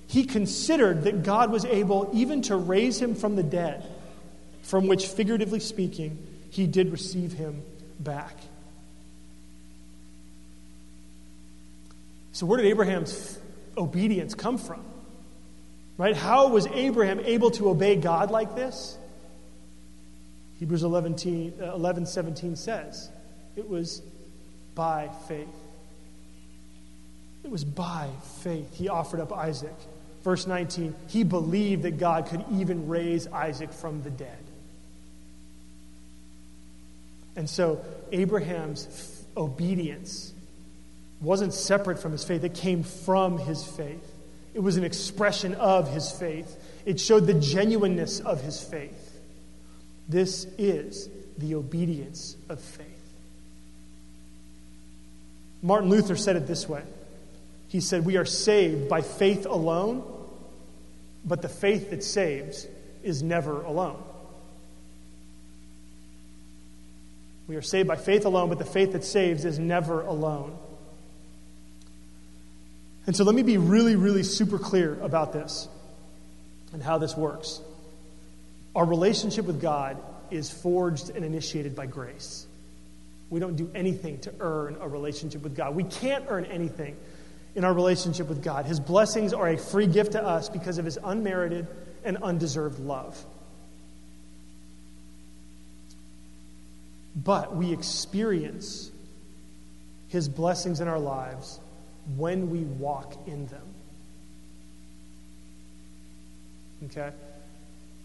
He 0.08 0.25
considered 0.25 1.04
that 1.04 1.23
God 1.23 1.49
was 1.49 1.63
able 1.63 2.10
even 2.12 2.41
to 2.41 2.58
raise 2.58 3.02
him 3.02 3.15
from 3.15 3.38
the 3.38 3.43
dead, 3.43 3.89
from 4.69 4.86
which, 4.86 5.08
figuratively 5.08 5.60
speaking, 5.60 6.27
he 6.51 6.67
did 6.67 6.91
receive 6.91 7.34
him 7.34 7.63
back. 7.99 8.36
So, 12.34 12.45
where 12.45 12.58
did 12.62 12.67
Abraham's 12.67 13.39
obedience 13.75 14.36
come 14.36 14.60
from? 14.60 14.84
Right? 15.97 16.15
How 16.15 16.49
was 16.49 16.67
Abraham 16.67 17.19
able 17.21 17.49
to 17.51 17.69
obey 17.69 17.95
God 17.95 18.29
like 18.29 18.55
this? 18.55 18.95
Hebrews 20.60 20.84
11, 20.84 21.55
uh, 21.60 21.73
11 21.73 22.05
17 22.05 22.55
says 22.55 23.10
it 23.55 23.67
was 23.67 24.03
by 24.75 25.10
faith. 25.27 25.47
It 27.43 27.49
was 27.49 27.63
by 27.63 28.08
faith 28.43 28.75
he 28.75 28.88
offered 28.88 29.19
up 29.19 29.34
Isaac. 29.34 29.75
Verse 30.23 30.45
19, 30.45 30.93
he 31.08 31.23
believed 31.23 31.84
that 31.84 31.97
God 31.97 32.27
could 32.27 32.45
even 32.51 32.88
raise 32.88 33.25
Isaac 33.27 33.73
from 33.73 34.03
the 34.03 34.12
dead. 34.12 34.38
And 37.39 37.49
so 37.49 37.82
Abraham's 38.12 39.23
obedience 39.38 40.34
wasn't 41.21 41.54
separate 41.54 41.97
from 41.97 42.12
his 42.12 42.25
faith, 42.25 42.43
it 42.43 42.54
came 42.54 42.84
from 42.84 43.38
his 43.38 43.63
faith. 43.63 44.13
It 44.54 44.60
was 44.60 44.75
an 44.75 44.84
expression 44.84 45.56
of 45.56 45.89
his 45.89 46.12
faith. 46.12 46.62
It 46.86 46.99
showed 46.99 47.28
the 47.28 47.34
genuineness 47.34 48.19
of 48.19 48.41
his 48.41 48.62
faith. 48.62 49.21
This 50.10 50.47
is 50.58 51.10
the 51.38 51.56
obedience 51.56 52.36
of 52.49 52.60
faith. 52.60 52.86
Martin 55.62 55.89
Luther 55.89 56.17
said 56.17 56.36
it 56.36 56.45
this 56.45 56.67
way 56.67 56.84
He 57.69 57.80
said, 57.80 58.04
We 58.04 58.17
are 58.17 58.25
saved 58.25 58.89
by 58.89 58.99
faith 58.99 59.45
alone, 59.45 60.04
but 61.23 61.41
the 61.41 61.47
faith 61.47 61.91
that 61.91 62.04
saves 62.04 62.67
is 63.02 63.23
never 63.23 63.62
alone. 63.62 64.04
We 67.49 67.55
are 67.55 67.63
saved 67.63 67.88
by 67.88 67.95
faith 67.95 68.25
alone, 68.25 68.49
but 68.49 68.59
the 68.59 68.63
faith 68.63 68.91
that 68.91 69.03
saves 69.03 69.43
is 69.43 69.57
never 69.57 70.01
alone. 70.01 70.55
And 73.07 73.15
so 73.15 73.23
let 73.23 73.33
me 73.33 73.41
be 73.41 73.57
really, 73.57 73.95
really 73.95 74.21
super 74.21 74.59
clear 74.59 75.01
about 75.01 75.33
this 75.33 75.67
and 76.73 76.83
how 76.83 76.99
this 76.99 77.17
works. 77.17 77.59
Our 78.75 78.85
relationship 78.85 79.45
with 79.45 79.59
God 79.59 79.97
is 80.29 80.51
forged 80.51 81.09
and 81.09 81.25
initiated 81.25 81.75
by 81.75 81.88
grace. 81.88 82.45
We 83.31 83.39
don't 83.39 83.55
do 83.55 83.71
anything 83.73 84.19
to 84.21 84.33
earn 84.39 84.77
a 84.79 84.88
relationship 84.88 85.41
with 85.41 85.55
God. 85.55 85.75
We 85.75 85.85
can't 85.85 86.25
earn 86.27 86.45
anything 86.45 86.97
in 87.55 87.63
our 87.63 87.73
relationship 87.73 88.29
with 88.29 88.43
God. 88.43 88.67
His 88.67 88.79
blessings 88.79 89.33
are 89.33 89.47
a 89.47 89.57
free 89.57 89.88
gift 89.88 90.12
to 90.12 90.23
us 90.23 90.49
because 90.49 90.77
of 90.77 90.85
his 90.85 90.99
unmerited 91.03 91.65
and 92.03 92.17
undeserved 92.17 92.77
love. 92.77 93.25
But 97.15 97.56
we 97.56 97.74
experience 97.74 98.91
his 100.10 100.30
blessings 100.30 100.80
in 100.80 100.88
our 100.88 101.00
lives 101.00 101.60
when 102.17 102.50
we 102.50 102.60
walk 102.60 103.28
in 103.28 103.48
them. 103.48 103.62
Okay? 106.86 107.12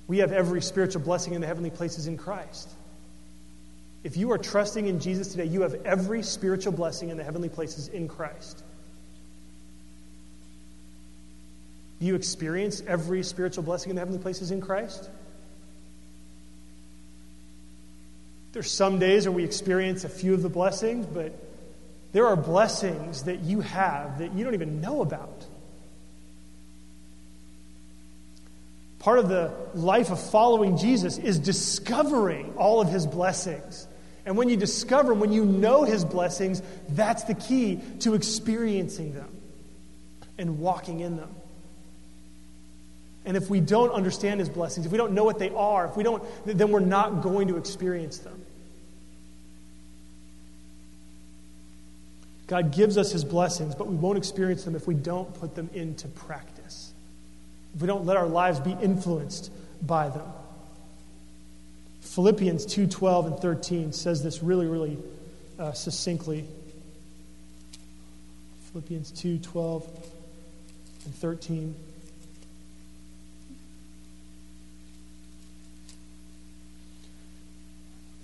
We 0.07 0.19
have 0.19 0.33
every 0.33 0.61
spiritual 0.61 1.03
blessing 1.03 1.35
in 1.35 1.41
the 1.41 1.47
heavenly 1.47 1.71
places 1.71 2.07
in 2.07 2.17
Christ. 2.17 2.69
If 4.03 4.19
you 4.19 4.33
are 4.33 4.39
trusting 4.39 4.87
in 4.87 5.01
Jesus 5.01 5.29
today, 5.29 5.47
you 5.47 5.63
have 5.63 5.75
every 5.87 6.23
spiritual 6.23 6.73
blessing 6.73 7.09
in 7.09 7.17
the 7.17 7.25
heavenly 7.25 7.49
places 7.49 7.89
in 7.89 8.07
Christ. 8.07 8.63
Do 12.01 12.07
you 12.07 12.15
experience 12.15 12.83
every 12.87 13.23
spiritual 13.23 13.63
blessing 13.63 13.91
in 13.91 13.97
the 13.97 14.01
heavenly 14.01 14.21
places 14.21 14.51
in 14.51 14.61
Christ? 14.61 15.09
There's 18.55 18.71
some 18.71 19.01
days 19.01 19.27
where 19.27 19.33
we 19.33 19.43
experience 19.43 20.05
a 20.05 20.09
few 20.09 20.33
of 20.33 20.43
the 20.43 20.49
blessings, 20.49 21.07
but 21.07 21.33
there 22.13 22.29
are 22.29 22.37
blessings 22.37 23.25
that 23.25 23.41
you 23.41 23.61
have 23.61 24.21
that 24.21 24.33
you 24.33 24.45
don't 24.45 24.55
even 24.55 24.81
know 24.81 25.03
about. 25.03 25.45
Part 29.01 29.19
of 29.19 29.29
the 29.29 29.53
life 29.75 30.11
of 30.11 30.21
following 30.21 30.79
Jesus 30.79 31.19
is 31.19 31.41
discovering 31.41 32.55
all 32.57 32.81
of 32.81 32.89
his 32.89 33.09
blessings. 33.09 33.89
And 34.25 34.37
when 34.37 34.49
you 34.49 34.57
discover 34.57 35.09
them, 35.09 35.19
when 35.19 35.33
you 35.33 35.45
know 35.45 35.83
his 35.83 36.05
blessings, 36.05 36.63
that's 36.91 37.25
the 37.25 37.35
key 37.35 37.81
to 38.01 38.15
experiencing 38.15 39.15
them 39.15 39.29
and 40.39 40.61
walking 40.61 41.01
in 41.01 41.17
them. 41.17 41.35
And 43.25 43.37
if 43.37 43.51
we 43.51 43.59
don't 43.59 43.91
understand 43.91 44.39
his 44.39 44.49
blessings, 44.49 44.87
if 44.87 44.93
we 44.93 44.99
don't 44.99 45.13
know 45.13 45.25
what 45.25 45.41
they 45.41 45.51
are, 45.51 45.87
if 45.87 45.97
we 45.97 46.05
don't, 46.05 46.23
then 46.47 46.71
we're 46.71 46.79
not 46.79 47.21
going 47.21 47.49
to 47.49 47.57
experience 47.57 48.19
them. 48.19 48.44
God 52.47 52.73
gives 52.73 52.99
us 52.99 53.11
his 53.13 53.25
blessings, 53.25 53.75
but 53.75 53.87
we 53.87 53.97
won't 53.97 54.19
experience 54.19 54.65
them 54.65 54.77
if 54.77 54.87
we 54.87 54.95
don't 54.95 55.33
put 55.35 55.55
them 55.55 55.71
into 55.73 56.09
practice. 56.09 56.93
If 57.75 57.81
we 57.81 57.87
don't 57.87 58.05
let 58.05 58.17
our 58.17 58.27
lives 58.27 58.61
be 58.61 58.73
influenced 58.73 59.51
by 59.83 60.09
them. 60.11 60.27
Philippians 62.01 62.67
2:12 62.67 63.27
and 63.27 63.39
13 63.39 63.93
says 63.93 64.23
this 64.23 64.43
really 64.43 64.67
really 64.67 64.99
uh, 65.59 65.73
succinctly. 65.73 66.47
Philippians 68.73 69.11
2:12 69.13 69.87
and 71.07 71.15
13 71.15 71.75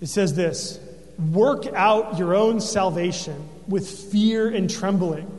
It 0.01 0.07
says 0.07 0.33
this 0.33 0.79
Work 1.17 1.67
out 1.67 2.17
your 2.17 2.35
own 2.35 2.61
salvation 2.61 3.47
with 3.67 3.87
fear 4.11 4.49
and 4.49 4.69
trembling, 4.69 5.29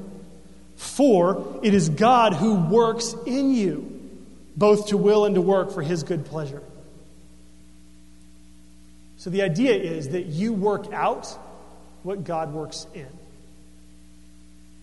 for 0.76 1.60
it 1.62 1.74
is 1.74 1.88
God 1.88 2.34
who 2.34 2.54
works 2.54 3.14
in 3.26 3.52
you, 3.52 4.10
both 4.56 4.88
to 4.88 4.96
will 4.96 5.24
and 5.24 5.34
to 5.34 5.40
work 5.40 5.72
for 5.72 5.82
his 5.82 6.02
good 6.02 6.24
pleasure. 6.24 6.62
So 9.16 9.30
the 9.30 9.42
idea 9.42 9.74
is 9.74 10.10
that 10.10 10.26
you 10.26 10.52
work 10.52 10.92
out 10.92 11.26
what 12.02 12.24
God 12.24 12.52
works 12.52 12.86
in. 12.94 13.06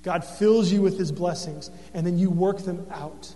God 0.03 0.23
fills 0.23 0.71
you 0.71 0.81
with 0.81 0.97
his 0.97 1.11
blessings, 1.11 1.69
and 1.93 2.05
then 2.05 2.17
you 2.17 2.29
work 2.29 2.59
them 2.59 2.87
out. 2.91 3.33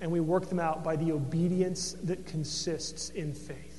And 0.00 0.10
we 0.10 0.20
work 0.20 0.48
them 0.48 0.60
out 0.60 0.82
by 0.84 0.96
the 0.96 1.12
obedience 1.12 1.92
that 2.04 2.26
consists 2.26 3.10
in 3.10 3.34
faith 3.34 3.71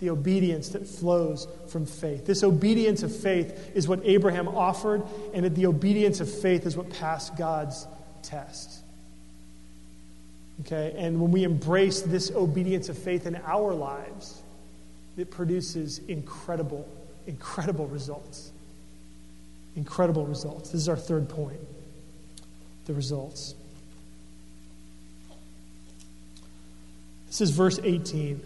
the 0.00 0.10
obedience 0.10 0.70
that 0.70 0.86
flows 0.86 1.48
from 1.68 1.86
faith. 1.86 2.26
This 2.26 2.42
obedience 2.42 3.02
of 3.02 3.14
faith 3.14 3.72
is 3.74 3.88
what 3.88 4.00
Abraham 4.04 4.48
offered, 4.48 5.02
and 5.32 5.54
the 5.54 5.66
obedience 5.66 6.20
of 6.20 6.30
faith 6.30 6.66
is 6.66 6.76
what 6.76 6.90
passed 6.90 7.36
God's 7.36 7.86
test. 8.22 8.82
Okay? 10.62 10.94
And 10.96 11.20
when 11.20 11.30
we 11.30 11.44
embrace 11.44 12.02
this 12.02 12.30
obedience 12.30 12.88
of 12.88 12.98
faith 12.98 13.26
in 13.26 13.36
our 13.46 13.72
lives, 13.72 14.42
it 15.16 15.30
produces 15.30 15.98
incredible, 16.08 16.86
incredible 17.26 17.86
results. 17.86 18.52
Incredible 19.76 20.26
results. 20.26 20.70
This 20.70 20.82
is 20.82 20.88
our 20.88 20.96
third 20.96 21.28
point 21.28 21.60
the 22.86 22.94
results. 22.94 23.54
This 27.26 27.40
is 27.40 27.50
verse 27.50 27.80
18. 27.82 28.40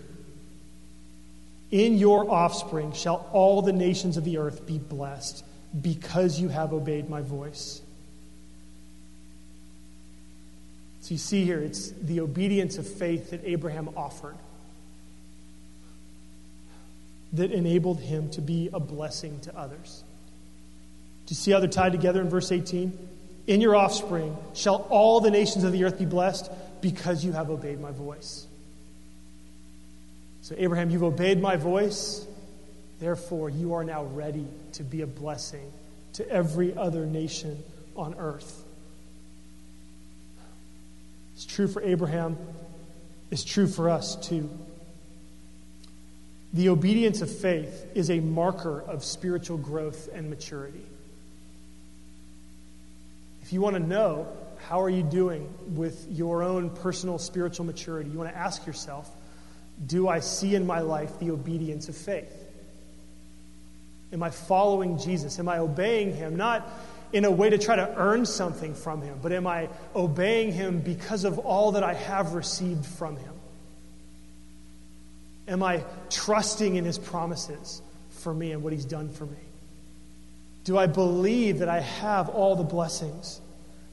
In 1.71 1.99
your 1.99 2.31
offspring 2.31 2.93
shall 2.93 3.29
all 3.33 3.63
the 3.63 3.73
nations 3.73 4.17
of 4.17 4.25
the 4.25 4.39
earth 4.39 4.67
be 4.67 4.79
blessed 4.79 5.45
because 5.81 6.41
you 6.41 6.49
have 6.49 6.73
obeyed 6.73 7.09
my 7.09 7.23
voice. 7.23 7.81
So 11.03 11.15
you 11.15 11.19
see 11.19 11.45
here, 11.45 11.61
it's 11.61 11.91
the 11.91 12.21
obedience 12.21 12.77
of 12.79 12.87
faith 12.87 13.31
that 13.31 13.45
Abraham 13.45 13.91
offered 13.97 14.37
that 17.33 17.53
enabled 17.53 18.01
him 18.01 18.29
to 18.31 18.41
be 18.41 18.69
a 18.73 18.81
blessing 18.81 19.39
to 19.41 19.57
others. 19.57 20.03
Do 21.27 21.33
you 21.33 21.37
see 21.37 21.53
how 21.53 21.61
they're 21.61 21.69
tied 21.69 21.93
together 21.93 22.21
in 22.21 22.29
verse 22.29 22.51
18? 22.51 23.09
In 23.47 23.61
your 23.61 23.77
offspring 23.77 24.37
shall 24.55 24.87
all 24.91 25.21
the 25.21 25.31
nations 25.31 25.65
of 25.65 25.73
the 25.73 25.85
earth 25.85 25.99
be 25.99 26.05
blessed 26.05 26.51
because 26.81 27.25
you 27.25 27.33
have 27.33 27.51
obeyed 27.51 27.81
my 27.81 27.93
voice. 27.93 28.47
So, 30.51 30.57
Abraham, 30.59 30.91
you've 30.91 31.05
obeyed 31.05 31.41
my 31.41 31.55
voice. 31.55 32.27
Therefore, 32.99 33.49
you 33.49 33.75
are 33.75 33.85
now 33.85 34.03
ready 34.03 34.49
to 34.73 34.83
be 34.83 35.03
a 35.03 35.07
blessing 35.07 35.71
to 36.15 36.29
every 36.29 36.77
other 36.77 37.07
nation 37.07 37.63
on 37.95 38.17
earth. 38.19 38.65
It's 41.37 41.45
true 41.45 41.69
for 41.69 41.81
Abraham, 41.83 42.37
it's 43.31 43.45
true 43.45 43.69
for 43.69 43.91
us 43.91 44.17
too. 44.17 44.51
The 46.53 46.71
obedience 46.71 47.23
of 47.23 47.31
faith 47.31 47.87
is 47.95 48.11
a 48.11 48.19
marker 48.19 48.83
of 48.83 49.05
spiritual 49.05 49.57
growth 49.57 50.09
and 50.13 50.31
maturity. 50.31 50.85
If 53.43 53.53
you 53.53 53.61
want 53.61 53.77
to 53.77 53.81
know 53.81 54.27
how 54.67 54.83
are 54.83 54.91
you 54.91 55.05
doing 55.05 55.49
with 55.77 56.09
your 56.11 56.43
own 56.43 56.71
personal 56.71 57.19
spiritual 57.19 57.67
maturity, 57.67 58.11
you 58.11 58.19
want 58.19 58.31
to 58.31 58.37
ask 58.37 58.67
yourself, 58.67 59.09
do 59.87 60.09
I 60.09 60.21
see 60.21 60.55
in 60.55 60.67
my 60.67 60.81
life 60.81 61.19
the 61.19 61.31
obedience 61.31 61.89
of 61.89 61.97
faith? 61.97 62.33
Am 64.13 64.23
I 64.23 64.31
following 64.31 64.99
Jesus? 64.99 65.39
Am 65.39 65.49
I 65.49 65.59
obeying 65.59 66.15
him? 66.15 66.37
Not 66.37 66.69
in 67.13 67.25
a 67.25 67.31
way 67.31 67.51
to 67.51 67.59
try 67.59 67.77
to 67.77 67.95
earn 67.97 68.27
something 68.27 68.75
from 68.75 69.03
him, 69.03 69.19
but 69.23 69.33
am 69.33 69.47
I 69.47 69.69
obeying 69.95 70.53
him 70.53 70.81
because 70.81 71.25
of 71.25 71.39
all 71.39 71.73
that 71.73 71.83
I 71.83 71.95
have 71.95 72.35
received 72.35 72.85
from 72.85 73.17
him? 73.17 73.35
Am 75.49 75.63
I 75.63 75.85
trusting 76.11 76.77
in 76.77 76.85
his 76.85 76.99
promises 76.99 77.83
for 78.11 78.33
me 78.33 78.53
and 78.53 78.63
what 78.63 78.73
he's 78.73 78.85
done 78.85 79.09
for 79.09 79.27
me? 79.27 79.39
Do 80.65 80.77
I 80.79 80.87
believe 80.87 81.61
that 81.61 81.69
I 81.69 81.81
have 81.81 82.29
all 82.29 82.55
the 82.55 82.65
blessings 82.65 83.41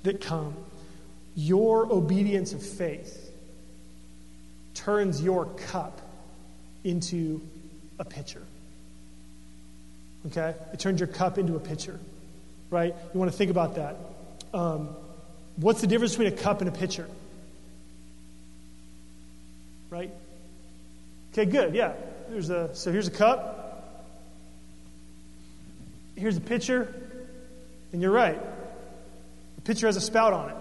that 0.04 0.22
come? 0.22 0.54
Your 1.36 1.92
obedience 1.92 2.54
of 2.54 2.62
faith 2.62 3.27
turns 4.78 5.22
your 5.22 5.46
cup 5.46 6.02
into 6.84 7.42
a 7.98 8.06
pitcher. 8.06 8.44
Okay? 10.28 10.54
It 10.72 10.80
turns 10.80 11.00
your 11.00 11.08
cup 11.08 11.38
into 11.38 11.56
a 11.56 11.60
pitcher, 11.60 12.00
right? 12.70 12.94
You 13.14 13.20
want 13.20 13.32
to 13.32 13.38
think 13.38 13.50
about 13.50 13.76
that. 13.76 13.98
Um, 14.54 14.90
what's 15.56 15.82
the 15.82 15.88
difference 15.88 16.14
between 16.14 16.32
a 16.34 16.38
cup 16.38 16.62
and 16.62 16.70
a 16.70 16.72
pitcher? 16.72 17.08
Right? 19.90 20.12
Okay, 21.34 21.46
good. 21.46 21.74
Yeah. 21.74 21.94
There's 22.30 22.50
a, 22.50 22.76
so 22.76 22.92
here's 22.92 23.08
a 23.08 23.12
cup. 23.12 24.06
Here's 26.16 26.38
a 26.38 26.42
pitcher. 26.42 26.94
And 27.94 28.02
you're 28.02 28.12
right. 28.12 28.40
The 29.56 29.62
pitcher 29.62 29.88
has 29.88 29.96
a 29.96 30.02
spout 30.02 30.34
on 30.34 30.50
it. 30.50 30.56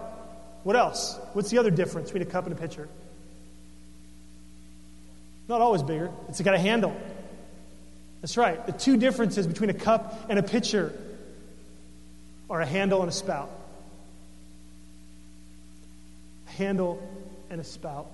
What 0.63 0.75
else? 0.75 1.19
What's 1.33 1.49
the 1.49 1.59
other 1.59 1.71
difference 1.71 2.09
between 2.09 2.27
a 2.27 2.31
cup 2.31 2.45
and 2.45 2.53
a 2.53 2.59
pitcher? 2.59 2.89
Not 5.47 5.61
always 5.61 5.83
bigger, 5.83 6.11
it's 6.27 6.41
got 6.41 6.55
a 6.55 6.59
handle. 6.59 6.95
That's 8.21 8.37
right. 8.37 8.65
The 8.65 8.71
two 8.71 8.97
differences 8.97 9.47
between 9.47 9.69
a 9.69 9.73
cup 9.73 10.25
and 10.29 10.39
a 10.39 10.43
pitcher 10.43 10.93
are 12.49 12.61
a 12.61 12.65
handle 12.65 13.01
and 13.01 13.09
a 13.09 13.13
spout. 13.13 13.51
A 16.47 16.51
handle 16.51 17.01
and 17.49 17.61
a 17.61 17.63
spout. 17.63 18.07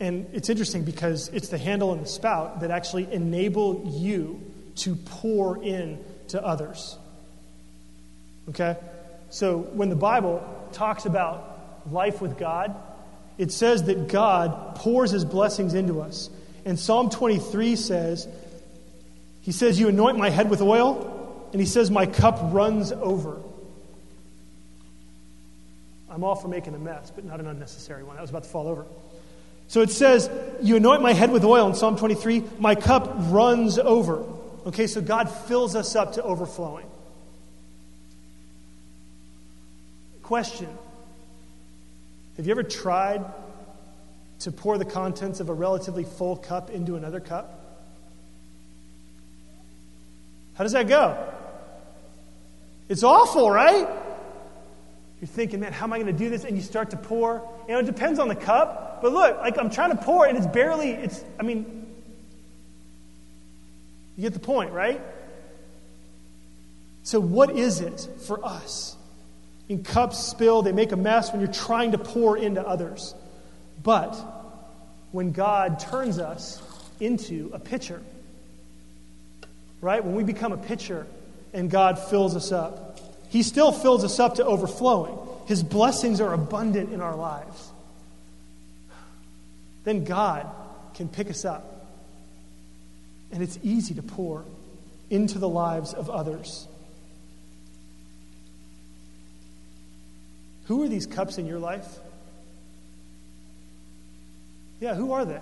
And 0.00 0.26
it's 0.32 0.48
interesting 0.48 0.84
because 0.84 1.28
it's 1.28 1.48
the 1.48 1.58
handle 1.58 1.92
and 1.92 2.02
the 2.02 2.08
spout 2.08 2.60
that 2.60 2.70
actually 2.70 3.12
enable 3.12 3.84
you 3.86 4.40
to 4.76 4.96
pour 4.96 5.62
in 5.62 6.02
to 6.28 6.42
others. 6.42 6.96
Okay? 8.48 8.76
So 9.28 9.58
when 9.58 9.90
the 9.90 9.96
Bible 9.96 10.42
talks 10.72 11.04
about 11.04 11.92
life 11.92 12.22
with 12.22 12.38
God, 12.38 12.74
it 13.40 13.50
says 13.50 13.84
that 13.84 14.08
God 14.08 14.74
pours 14.74 15.10
his 15.10 15.24
blessings 15.24 15.72
into 15.72 16.02
us. 16.02 16.28
And 16.66 16.78
Psalm 16.78 17.08
23 17.08 17.74
says, 17.74 18.28
He 19.40 19.50
says, 19.50 19.80
You 19.80 19.88
anoint 19.88 20.18
my 20.18 20.28
head 20.28 20.50
with 20.50 20.60
oil, 20.60 21.48
and 21.50 21.58
He 21.58 21.66
says, 21.66 21.90
My 21.90 22.04
cup 22.04 22.38
runs 22.52 22.92
over. 22.92 23.38
I'm 26.10 26.22
all 26.22 26.34
for 26.34 26.48
making 26.48 26.74
a 26.74 26.78
mess, 26.78 27.10
but 27.10 27.24
not 27.24 27.40
an 27.40 27.46
unnecessary 27.46 28.04
one. 28.04 28.18
I 28.18 28.20
was 28.20 28.28
about 28.28 28.42
to 28.42 28.48
fall 28.50 28.68
over. 28.68 28.84
So 29.68 29.80
it 29.80 29.90
says, 29.90 30.28
You 30.60 30.76
anoint 30.76 31.00
my 31.00 31.14
head 31.14 31.32
with 31.32 31.42
oil 31.42 31.66
in 31.66 31.74
Psalm 31.74 31.96
23, 31.96 32.44
my 32.58 32.74
cup 32.74 33.10
runs 33.30 33.78
over. 33.78 34.22
Okay, 34.66 34.86
so 34.86 35.00
God 35.00 35.30
fills 35.30 35.74
us 35.74 35.96
up 35.96 36.12
to 36.12 36.22
overflowing. 36.22 36.84
Question 40.22 40.68
have 42.40 42.46
you 42.46 42.52
ever 42.52 42.62
tried 42.62 43.22
to 44.38 44.50
pour 44.50 44.78
the 44.78 44.84
contents 44.86 45.40
of 45.40 45.50
a 45.50 45.52
relatively 45.52 46.04
full 46.04 46.36
cup 46.36 46.70
into 46.70 46.96
another 46.96 47.20
cup? 47.20 47.84
How 50.54 50.64
does 50.64 50.72
that 50.72 50.88
go? 50.88 51.22
It's 52.88 53.02
awful, 53.02 53.50
right? 53.50 53.86
You're 55.20 55.28
thinking, 55.28 55.60
man, 55.60 55.74
how 55.74 55.84
am 55.84 55.92
I 55.92 55.98
going 55.98 56.06
to 56.06 56.18
do 56.18 56.30
this? 56.30 56.44
And 56.44 56.56
you 56.56 56.62
start 56.62 56.92
to 56.92 56.96
pour. 56.96 57.46
You 57.68 57.74
know, 57.74 57.80
it 57.80 57.84
depends 57.84 58.18
on 58.18 58.28
the 58.28 58.34
cup. 58.34 59.02
But 59.02 59.12
look, 59.12 59.36
like 59.36 59.58
I'm 59.58 59.68
trying 59.68 59.90
to 59.90 60.02
pour 60.02 60.24
and 60.24 60.38
it's 60.38 60.46
barely, 60.46 60.92
it's, 60.92 61.22
I 61.38 61.42
mean, 61.42 61.92
you 64.16 64.22
get 64.22 64.32
the 64.32 64.38
point, 64.38 64.72
right? 64.72 65.02
So, 67.02 67.20
what 67.20 67.50
is 67.50 67.82
it 67.82 68.08
for 68.26 68.42
us? 68.42 68.96
In 69.70 69.84
cups 69.84 70.18
spill, 70.18 70.62
they 70.62 70.72
make 70.72 70.90
a 70.90 70.96
mess 70.96 71.30
when 71.30 71.40
you're 71.40 71.52
trying 71.52 71.92
to 71.92 71.98
pour 71.98 72.36
into 72.36 72.60
others. 72.60 73.14
But 73.80 74.14
when 75.12 75.30
God 75.30 75.78
turns 75.78 76.18
us 76.18 76.60
into 76.98 77.52
a 77.54 77.60
pitcher, 77.60 78.02
right? 79.80 80.04
When 80.04 80.16
we 80.16 80.24
become 80.24 80.50
a 80.50 80.56
pitcher 80.56 81.06
and 81.52 81.70
God 81.70 82.00
fills 82.00 82.34
us 82.34 82.50
up, 82.50 82.98
He 83.28 83.44
still 83.44 83.70
fills 83.70 84.02
us 84.02 84.18
up 84.18 84.34
to 84.34 84.44
overflowing. 84.44 85.16
His 85.46 85.62
blessings 85.62 86.20
are 86.20 86.32
abundant 86.32 86.92
in 86.92 87.00
our 87.00 87.14
lives. 87.14 87.70
Then 89.84 90.02
God 90.02 90.50
can 90.94 91.08
pick 91.08 91.30
us 91.30 91.44
up. 91.44 91.86
And 93.30 93.40
it's 93.40 93.56
easy 93.62 93.94
to 93.94 94.02
pour 94.02 94.44
into 95.10 95.38
the 95.38 95.48
lives 95.48 95.94
of 95.94 96.10
others. 96.10 96.66
Who 100.70 100.84
are 100.84 100.88
these 100.88 101.04
cups 101.04 101.36
in 101.36 101.46
your 101.46 101.58
life? 101.58 101.98
Yeah, 104.78 104.94
who 104.94 105.10
are 105.14 105.24
they? 105.24 105.40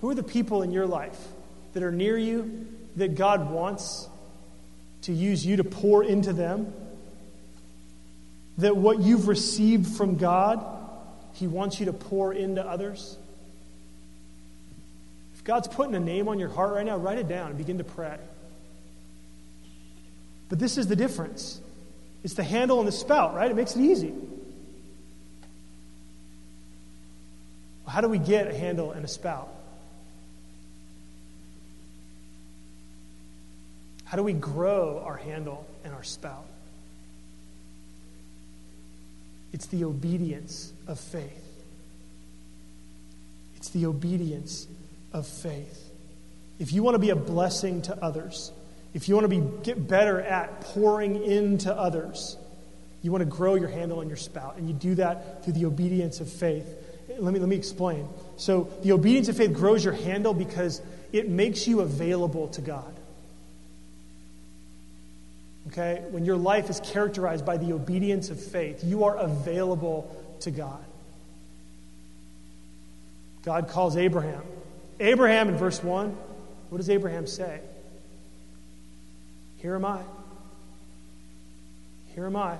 Who 0.00 0.10
are 0.10 0.16
the 0.16 0.24
people 0.24 0.62
in 0.62 0.72
your 0.72 0.88
life 0.88 1.16
that 1.74 1.84
are 1.84 1.92
near 1.92 2.18
you 2.18 2.66
that 2.96 3.14
God 3.14 3.52
wants 3.52 4.08
to 5.02 5.12
use 5.12 5.46
you 5.46 5.58
to 5.58 5.62
pour 5.62 6.02
into 6.02 6.32
them? 6.32 6.74
That 8.58 8.76
what 8.76 8.98
you've 8.98 9.28
received 9.28 9.96
from 9.96 10.16
God, 10.16 10.66
He 11.34 11.46
wants 11.46 11.78
you 11.78 11.86
to 11.86 11.92
pour 11.92 12.32
into 12.34 12.60
others? 12.60 13.16
If 15.36 15.44
God's 15.44 15.68
putting 15.68 15.94
a 15.94 16.00
name 16.00 16.26
on 16.26 16.40
your 16.40 16.48
heart 16.48 16.74
right 16.74 16.84
now, 16.84 16.96
write 16.96 17.18
it 17.18 17.28
down 17.28 17.50
and 17.50 17.56
begin 17.56 17.78
to 17.78 17.84
pray. 17.84 18.18
But 20.48 20.58
this 20.58 20.76
is 20.78 20.88
the 20.88 20.96
difference 20.96 21.60
it's 22.24 22.34
the 22.34 22.42
handle 22.42 22.80
and 22.80 22.88
the 22.88 22.92
spout, 22.92 23.36
right? 23.36 23.48
It 23.48 23.54
makes 23.54 23.76
it 23.76 23.80
easy. 23.80 24.12
How 27.86 28.00
do 28.00 28.08
we 28.08 28.18
get 28.18 28.48
a 28.48 28.54
handle 28.54 28.92
and 28.92 29.04
a 29.04 29.08
spout? 29.08 29.48
How 34.04 34.16
do 34.16 34.22
we 34.22 34.32
grow 34.32 35.02
our 35.04 35.16
handle 35.16 35.66
and 35.84 35.92
our 35.92 36.02
spout? 36.02 36.46
It's 39.52 39.66
the 39.66 39.84
obedience 39.84 40.72
of 40.86 40.98
faith. 40.98 41.44
It's 43.56 43.70
the 43.70 43.86
obedience 43.86 44.66
of 45.12 45.26
faith. 45.26 45.90
If 46.58 46.72
you 46.72 46.82
want 46.82 46.96
to 46.96 46.98
be 46.98 47.10
a 47.10 47.16
blessing 47.16 47.82
to 47.82 48.02
others, 48.02 48.52
if 48.94 49.08
you 49.08 49.14
want 49.14 49.24
to 49.24 49.28
be, 49.28 49.42
get 49.62 49.88
better 49.88 50.20
at 50.20 50.60
pouring 50.60 51.22
into 51.22 51.72
others, 51.72 52.36
you 53.02 53.10
want 53.10 53.22
to 53.22 53.28
grow 53.28 53.54
your 53.54 53.68
handle 53.68 54.00
and 54.00 54.08
your 54.08 54.16
spout. 54.16 54.56
And 54.56 54.68
you 54.68 54.74
do 54.74 54.94
that 54.96 55.44
through 55.44 55.54
the 55.54 55.66
obedience 55.66 56.20
of 56.20 56.30
faith. 56.30 56.66
Let 57.18 57.32
me, 57.32 57.40
let 57.40 57.48
me 57.48 57.56
explain. 57.56 58.08
So, 58.36 58.68
the 58.82 58.92
obedience 58.92 59.28
of 59.28 59.36
faith 59.36 59.52
grows 59.52 59.84
your 59.84 59.94
handle 59.94 60.34
because 60.34 60.80
it 61.12 61.28
makes 61.28 61.66
you 61.66 61.80
available 61.80 62.48
to 62.48 62.60
God. 62.60 62.94
Okay? 65.68 66.02
When 66.10 66.24
your 66.24 66.36
life 66.36 66.70
is 66.70 66.80
characterized 66.80 67.46
by 67.46 67.56
the 67.56 67.72
obedience 67.72 68.30
of 68.30 68.42
faith, 68.42 68.84
you 68.84 69.04
are 69.04 69.16
available 69.16 70.14
to 70.40 70.50
God. 70.50 70.84
God 73.44 73.68
calls 73.68 73.96
Abraham. 73.96 74.42
Abraham, 75.00 75.48
in 75.48 75.56
verse 75.56 75.82
1, 75.82 76.16
what 76.70 76.78
does 76.78 76.90
Abraham 76.90 77.26
say? 77.26 77.60
Here 79.58 79.74
am 79.74 79.84
I. 79.84 80.00
Here 82.14 82.26
am 82.26 82.36
I. 82.36 82.58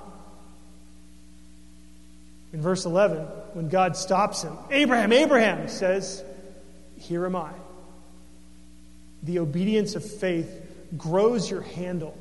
In 2.55 2.63
verse 2.63 2.85
11, 2.85 3.19
when 3.55 3.69
God 3.69 3.97
stops 3.97 4.43
him, 4.43 4.57
Abraham, 4.71 5.13
Abraham 5.13 5.67
says, 5.67 6.23
Here 6.97 7.27
am 7.27 7.35
I. 7.35 7.51
The 9.25 9.41
obedience 9.41 9.97
of 9.97 10.09
faith 10.09 10.49
grows 10.97 11.51
your 11.51 11.63
handle. 11.63 12.17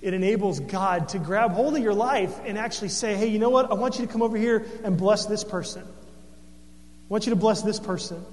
It 0.00 0.14
enables 0.14 0.60
God 0.60 1.08
to 1.08 1.18
grab 1.18 1.50
hold 1.50 1.76
of 1.76 1.82
your 1.82 1.92
life 1.92 2.38
and 2.44 2.56
actually 2.56 2.90
say, 2.90 3.16
Hey, 3.16 3.26
you 3.26 3.40
know 3.40 3.50
what? 3.50 3.68
I 3.68 3.74
want 3.74 3.98
you 3.98 4.06
to 4.06 4.12
come 4.12 4.22
over 4.22 4.36
here 4.36 4.64
and 4.84 4.96
bless 4.96 5.26
this 5.26 5.42
person. 5.42 5.82
I 5.82 7.08
want 7.08 7.26
you 7.26 7.30
to 7.30 7.36
bless 7.36 7.62
this 7.62 7.80
person. 7.80 8.24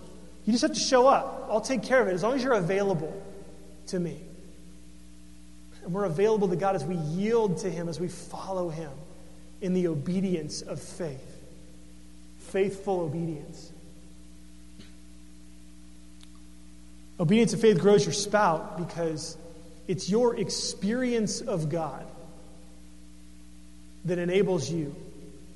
You 0.46 0.54
just 0.54 0.62
have 0.62 0.74
to 0.74 0.80
show 0.80 1.08
up. 1.08 1.48
I'll 1.50 1.60
take 1.60 1.82
care 1.82 2.04
of 2.04 2.08
it 2.08 2.14
as 2.14 2.22
long 2.22 2.36
as 2.36 2.44
you're 2.44 2.54
available 2.54 3.20
to 3.88 4.00
me. 4.00 4.22
And 5.86 5.92
we're 5.92 6.06
available 6.06 6.50
to 6.50 6.56
God 6.56 6.76
as 6.76 6.86
we 6.86 6.98
yield 6.98 7.62
to 7.62 7.70
Him, 7.72 7.90
as 7.90 8.00
we 8.00 8.10
follow 8.10 8.70
Him 8.70 8.92
in 9.64 9.74
the 9.74 9.88
obedience 9.88 10.62
of 10.62 10.80
faith. 10.80 11.42
Faithful 12.50 13.00
obedience. 13.00 13.72
Obedience 17.18 17.54
of 17.54 17.62
faith 17.62 17.80
grows 17.80 18.06
your 18.06 18.14
spout 18.14 18.78
because 18.78 19.38
it's 19.88 20.10
your 20.10 20.36
experience 20.36 21.40
of 21.40 21.70
God 21.70 22.06
that 24.04 24.18
enables 24.18 24.70
you 24.70 24.94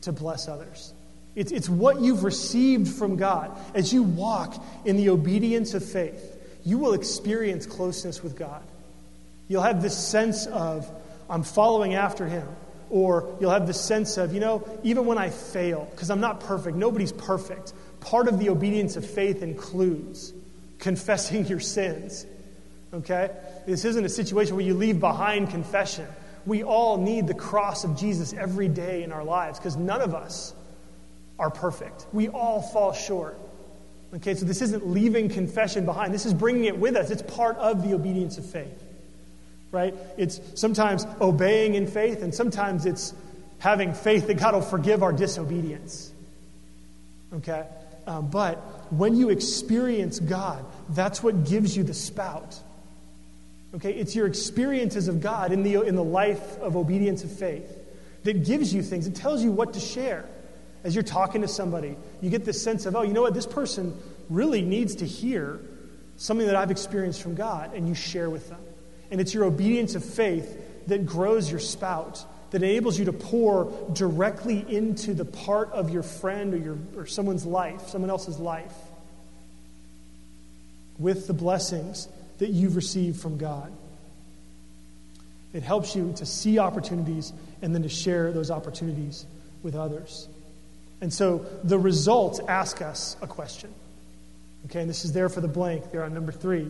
to 0.02 0.14
bless 0.14 0.48
others. 0.48 0.94
It's, 1.36 1.52
it's 1.52 1.68
what 1.68 2.00
you've 2.00 2.24
received 2.24 2.88
from 2.88 3.18
God. 3.18 3.52
As 3.76 3.92
you 3.92 4.04
walk 4.04 4.64
in 4.86 4.96
the 4.96 5.10
obedience 5.10 5.74
of 5.74 5.84
faith, 5.84 6.24
you 6.64 6.78
will 6.78 6.94
experience 6.94 7.66
closeness 7.66 8.24
with 8.24 8.38
God. 8.38 8.64
You'll 9.50 9.64
have 9.64 9.82
this 9.82 9.98
sense 9.98 10.46
of, 10.46 10.90
I'm 11.30 11.44
following 11.44 11.94
after 11.94 12.26
Him. 12.26 12.48
Or 12.90 13.36
you'll 13.40 13.52
have 13.52 13.68
the 13.68 13.74
sense 13.74 14.18
of, 14.18 14.34
you 14.34 14.40
know, 14.40 14.68
even 14.84 15.06
when 15.06 15.18
I 15.18 15.30
fail, 15.30 15.88
because 15.92 16.10
I'm 16.10 16.22
not 16.22 16.40
perfect, 16.40 16.78
nobody's 16.78 17.12
perfect. 17.12 17.74
Part 18.00 18.28
of 18.28 18.40
the 18.40 18.50
obedience 18.50 18.96
of 18.96 19.06
faith 19.06 19.42
includes 19.42 20.34
confessing 20.80 21.46
your 21.48 21.60
sins. 21.60 22.26
Okay? 22.94 23.30
This 23.66 23.84
isn't 23.84 24.06
a 24.06 24.10
situation 24.10 24.56
where 24.56 24.66
you 24.66 24.74
leave 24.74 25.00
behind 25.00 25.50
confession. 25.50 26.08
We 26.46 26.64
all 26.64 26.98
need 26.98 27.28
the 27.28 27.34
cross 27.34 27.84
of 27.84 27.98
Jesus 27.98 28.34
every 28.34 28.70
day 28.70 29.04
in 29.04 29.12
our 29.12 29.24
lives 29.24 29.60
because 29.60 29.76
none 29.76 30.02
of 30.02 30.16
us 30.16 30.54
are 31.38 31.50
perfect. 31.50 32.06
We 32.14 32.30
all 32.30 32.62
fall 32.62 32.94
short. 32.94 33.38
Okay, 34.16 34.36
so 34.36 34.46
this 34.46 34.62
isn't 34.62 34.88
leaving 34.88 35.28
confession 35.28 35.84
behind. 35.84 36.14
This 36.14 36.26
is 36.26 36.34
bringing 36.34 36.64
it 36.66 36.78
with 36.78 36.96
us. 36.96 37.10
It's 37.10 37.22
part 37.22 37.58
of 37.58 37.84
the 37.84 37.94
obedience 37.94 38.38
of 38.38 38.46
faith 38.46 38.87
right? 39.72 39.94
It's 40.18 40.40
sometimes 40.56 41.06
obeying 41.20 41.76
in 41.76 41.88
faith, 41.88 42.22
and 42.22 42.34
sometimes 42.34 42.86
it's 42.86 43.14
having 43.60 43.94
faith 43.94 44.28
that 44.28 44.36
God 44.36 44.54
will 44.54 44.62
forgive 44.62 45.04
our 45.04 45.14
disobedience. 45.14 46.12
Okay? 47.34 47.66
Um, 48.06 48.30
but 48.30 48.58
when 48.92 49.16
you 49.16 49.30
experience 49.30 50.20
God, 50.20 50.66
that's 50.90 51.22
what 51.22 51.46
gives 51.46 51.76
you 51.76 51.84
the 51.84 51.94
spout. 51.94 52.60
Okay? 53.76 53.94
It's 53.94 54.16
your 54.16 54.28
experiences 54.28 55.08
of 55.08 55.22
God 55.22 55.52
in 55.52 55.64
the, 55.64 55.82
in 55.82 55.96
the 55.96 56.04
life 56.04 56.58
of 56.60 56.78
obedience 56.78 57.24
of 57.24 57.32
faith 57.32 57.70
that 58.24 58.46
gives 58.46 58.74
you 58.74 58.82
things. 58.82 59.08
It 59.08 59.16
tells 59.16 59.44
you 59.44 59.52
what 59.52 59.74
to 59.74 59.80
share. 59.80 60.26
As 60.84 60.96
you're 60.96 61.04
talking 61.04 61.42
to 61.42 61.48
somebody, 61.48 61.98
you 62.22 62.30
get 62.30 62.46
this 62.46 62.62
sense 62.62 62.86
of, 62.86 62.96
oh, 62.96 63.02
you 63.02 63.12
know 63.12 63.24
what? 63.24 63.34
This 63.34 63.48
person 63.48 63.98
really 64.30 64.62
needs 64.62 64.96
to 64.98 65.06
hear 65.06 65.60
something 66.18 66.48
that 66.48 66.56
I've 66.56 66.72
experienced 66.72 67.22
from 67.22 67.36
God, 67.36 67.74
and 67.74 67.88
you 67.88 67.96
share 67.96 68.30
with 68.30 68.48
them. 68.50 68.60
And 69.12 69.22
it's 69.22 69.34
your 69.34 69.46
obedience 69.46 69.96
of 69.96 70.04
faith 70.04 70.88
that 70.88 71.06
grows 71.06 71.50
your 71.50 71.60
spout, 71.60 72.24
that 72.52 72.64
enables 72.64 72.98
you 72.98 73.06
to 73.06 73.14
pour 73.14 73.72
directly 73.94 74.66
into 74.68 75.14
the 75.14 75.26
part 75.26 75.72
of 75.72 75.90
your 75.90 76.04
friend 76.04 76.54
or, 76.54 76.58
your, 76.58 76.78
or 76.96 77.06
someone's 77.06 77.46
life, 77.46 77.88
someone 77.90 78.10
else's 78.10 78.40
life, 78.40 78.74
with 80.98 81.28
the 81.28 81.34
blessings 81.34 82.08
that 82.40 82.50
you've 82.50 82.76
received 82.76 83.20
from 83.20 83.38
God. 83.38 83.72
It 85.54 85.64
helps 85.64 85.96
you 85.96 86.14
to 86.18 86.26
see 86.26 86.60
opportunities 86.60 87.34
and 87.62 87.74
then 87.74 87.84
to 87.84 87.90
share 87.90 88.32
those 88.32 88.52
opportunities 88.52 89.26
with 89.64 89.76
others. 89.76 90.28
And 91.02 91.14
so 91.14 91.46
the 91.64 91.80
results 91.80 92.40
ask 92.48 92.82
us 92.82 93.16
a 93.22 93.28
question. 93.28 93.74
Okay, 94.66 94.82
and 94.82 94.90
this 94.90 95.06
is 95.06 95.14
there 95.14 95.30
for 95.30 95.42
the 95.42 95.48
blank 95.48 95.92
there 95.92 96.04
on 96.04 96.14
number 96.14 96.32
three. 96.32 96.70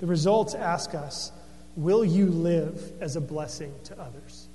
The 0.00 0.06
results 0.06 0.54
ask 0.54 0.94
us 0.94 1.32
Will 1.76 2.04
you 2.04 2.26
live 2.26 2.92
as 3.00 3.16
a 3.16 3.20
blessing 3.20 3.74
to 3.84 4.00
others? 4.00 4.46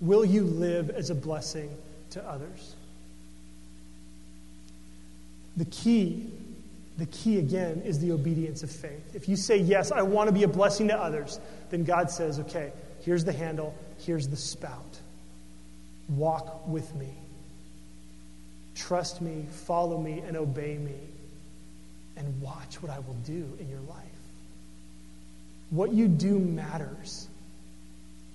Will 0.00 0.24
you 0.24 0.44
live 0.44 0.90
as 0.90 1.10
a 1.10 1.14
blessing 1.14 1.70
to 2.10 2.26
others? 2.28 2.74
The 5.56 5.64
key, 5.66 6.30
the 6.96 7.06
key 7.06 7.38
again, 7.38 7.82
is 7.84 7.98
the 7.98 8.12
obedience 8.12 8.62
of 8.62 8.70
faith. 8.70 9.14
If 9.14 9.28
you 9.28 9.36
say, 9.36 9.58
Yes, 9.58 9.92
I 9.92 10.02
want 10.02 10.28
to 10.28 10.32
be 10.32 10.44
a 10.44 10.48
blessing 10.48 10.88
to 10.88 10.96
others, 10.96 11.40
then 11.70 11.84
God 11.84 12.10
says, 12.10 12.38
Okay, 12.38 12.72
here's 13.02 13.24
the 13.24 13.32
handle, 13.32 13.74
here's 13.98 14.28
the 14.28 14.36
spout. 14.36 14.98
Walk 16.08 16.66
with 16.66 16.94
me. 16.94 17.12
Trust 18.74 19.20
me, 19.20 19.44
follow 19.50 19.98
me, 19.98 20.20
and 20.20 20.36
obey 20.36 20.78
me. 20.78 20.96
And 22.16 22.40
watch 22.40 22.82
what 22.82 22.90
I 22.90 22.98
will 23.00 23.16
do 23.26 23.56
in 23.60 23.68
your 23.68 23.80
life. 23.80 24.09
What 25.70 25.92
you 25.92 26.08
do 26.08 26.38
matters. 26.38 27.28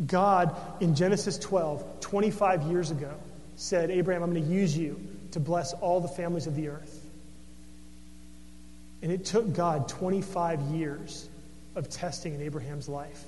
God, 0.05 0.55
in 0.81 0.95
Genesis 0.95 1.37
12, 1.37 1.99
25 2.01 2.63
years 2.63 2.91
ago, 2.91 3.13
said, 3.55 3.91
Abraham, 3.91 4.23
I'm 4.23 4.33
going 4.33 4.43
to 4.43 4.51
use 4.51 4.77
you 4.77 4.99
to 5.31 5.39
bless 5.39 5.73
all 5.73 6.01
the 6.01 6.07
families 6.07 6.47
of 6.47 6.55
the 6.55 6.69
earth. 6.69 7.01
And 9.01 9.11
it 9.11 9.25
took 9.25 9.53
God 9.53 9.87
25 9.87 10.61
years 10.61 11.29
of 11.75 11.89
testing 11.89 12.33
in 12.33 12.41
Abraham's 12.41 12.89
life 12.89 13.23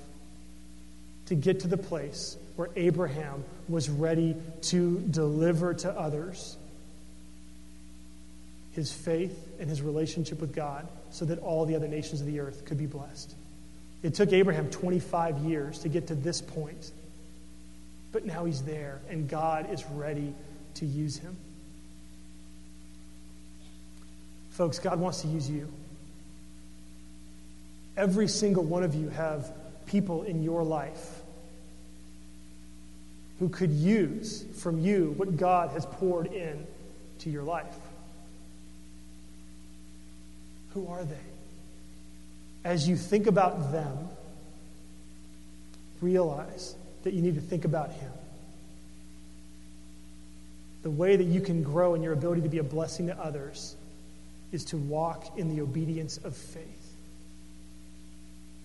to 1.26 1.34
get 1.34 1.60
to 1.60 1.68
the 1.68 1.76
place 1.76 2.36
where 2.56 2.70
Abraham 2.74 3.44
was 3.68 3.88
ready 3.88 4.34
to 4.62 4.98
deliver 5.10 5.74
to 5.74 5.90
others 5.90 6.56
his 8.72 8.92
faith 8.92 9.36
and 9.60 9.68
his 9.68 9.82
relationship 9.82 10.40
with 10.40 10.54
God 10.54 10.88
so 11.10 11.24
that 11.26 11.38
all 11.40 11.66
the 11.66 11.76
other 11.76 11.88
nations 11.88 12.20
of 12.20 12.26
the 12.26 12.40
earth 12.40 12.64
could 12.64 12.78
be 12.78 12.86
blessed. 12.86 13.34
It 14.02 14.14
took 14.14 14.32
Abraham 14.32 14.70
25 14.70 15.38
years 15.38 15.80
to 15.80 15.88
get 15.88 16.06
to 16.08 16.14
this 16.14 16.40
point, 16.40 16.92
but 18.12 18.24
now 18.24 18.44
he's 18.44 18.62
there, 18.62 19.00
and 19.08 19.28
God 19.28 19.70
is 19.72 19.84
ready 19.86 20.32
to 20.74 20.86
use 20.86 21.16
him. 21.18 21.36
Folks, 24.50 24.78
God 24.78 25.00
wants 25.00 25.22
to 25.22 25.28
use 25.28 25.48
you. 25.48 25.68
Every 27.96 28.28
single 28.28 28.62
one 28.62 28.84
of 28.84 28.94
you 28.94 29.08
have 29.08 29.52
people 29.86 30.22
in 30.22 30.42
your 30.42 30.62
life 30.62 31.22
who 33.38 33.48
could 33.48 33.70
use 33.70 34.44
from 34.56 34.80
you 34.80 35.14
what 35.16 35.36
God 35.36 35.70
has 35.70 35.86
poured 35.86 36.32
in 36.32 36.66
to 37.20 37.30
your 37.30 37.42
life. 37.42 37.74
Who 40.74 40.86
are 40.88 41.04
they? 41.04 41.16
As 42.64 42.88
you 42.88 42.96
think 42.96 43.26
about 43.26 43.72
them, 43.72 44.08
realize 46.00 46.74
that 47.02 47.14
you 47.14 47.22
need 47.22 47.34
to 47.34 47.40
think 47.40 47.64
about 47.64 47.90
Him. 47.92 48.12
The 50.82 50.90
way 50.90 51.16
that 51.16 51.24
you 51.24 51.40
can 51.40 51.62
grow 51.62 51.94
in 51.94 52.02
your 52.02 52.12
ability 52.12 52.42
to 52.42 52.48
be 52.48 52.58
a 52.58 52.64
blessing 52.64 53.08
to 53.08 53.18
others 53.18 53.76
is 54.52 54.64
to 54.66 54.76
walk 54.76 55.38
in 55.38 55.54
the 55.54 55.62
obedience 55.62 56.18
of 56.18 56.36
faith. 56.36 56.64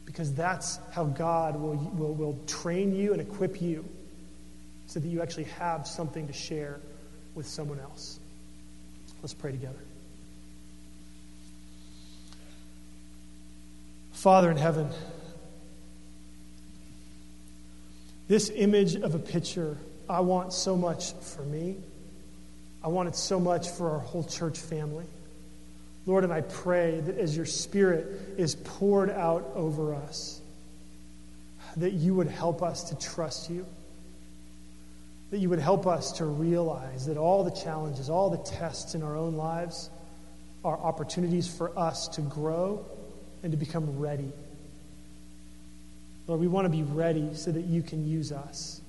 Because 0.06 0.34
that's 0.34 0.80
how 0.91 1.06
God 1.06 1.60
will, 1.60 1.76
will, 1.76 2.14
will 2.14 2.39
train 2.46 2.96
you 2.96 3.14
and 3.14 3.22
equip 3.22 3.62
you 3.62 3.84
so 4.88 5.00
that 5.00 5.08
you 5.08 5.22
actually 5.22 5.46
have 5.46 5.88
something 5.88 6.28
to 6.28 6.34
share 6.34 6.80
with 7.36 7.48
someone 7.48 7.80
else. 7.80 8.20
Let's 9.22 9.34
pray 9.34 9.52
together. 9.52 9.80
Father 14.24 14.49
in 14.49 14.55
heaven, 14.55 14.88
this 18.30 18.49
image 18.55 18.95
of 18.95 19.15
a 19.15 19.19
picture 19.19 19.78
I 20.09 20.21
want 20.21 20.53
so 20.53 20.78
much 20.78 21.11
for 21.11 21.41
me. 21.41 21.76
I 22.82 22.88
want 22.88 23.09
it 23.09 23.17
so 23.17 23.38
much 23.38 23.67
for 23.71 23.89
our 23.91 23.99
whole 23.99 24.24
church 24.24 24.57
family. 24.57 25.03
Lord, 26.05 26.24
and 26.24 26.32
I 26.32 26.39
pray 26.39 27.01
that 27.01 27.17
as 27.17 27.36
your 27.36 27.45
Spirit 27.45 28.38
is 28.38 28.55
poured 28.55 29.09
out 29.09 29.51
over 29.55 29.93
us, 29.93 30.39
that 31.76 31.91
you 31.91 32.15
would 32.15 32.30
help 32.30 32.63
us 32.63 32.91
to 32.91 32.95
trust 32.95 33.49
you. 33.49 33.65
That 35.32 35.39
you 35.39 35.49
would 35.49 35.59
help 35.59 35.86
us 35.86 36.13
to 36.13 36.26
realize 36.26 37.07
that 37.07 37.17
all 37.17 37.43
the 37.43 37.51
challenges, 37.51 38.09
all 38.09 38.30
the 38.30 38.49
tests 38.49 38.95
in 38.95 39.03
our 39.03 39.17
own 39.17 39.36
lives 39.36 39.89
are 40.63 40.78
opportunities 40.78 41.53
for 41.53 41.78
us 41.78 42.07
to 42.07 42.21
grow 42.21 42.86
and 43.44 43.52
to 43.52 43.58
become 43.58 44.00
ready. 44.00 44.32
Lord, 46.28 46.39
we 46.39 46.48
want 46.48 46.66
to 46.66 46.70
be 46.70 46.84
ready 46.84 47.36
so 47.36 47.52
that 47.52 47.66
you 47.66 47.84
can 47.84 48.08
use 48.08 48.32
us 48.32 48.82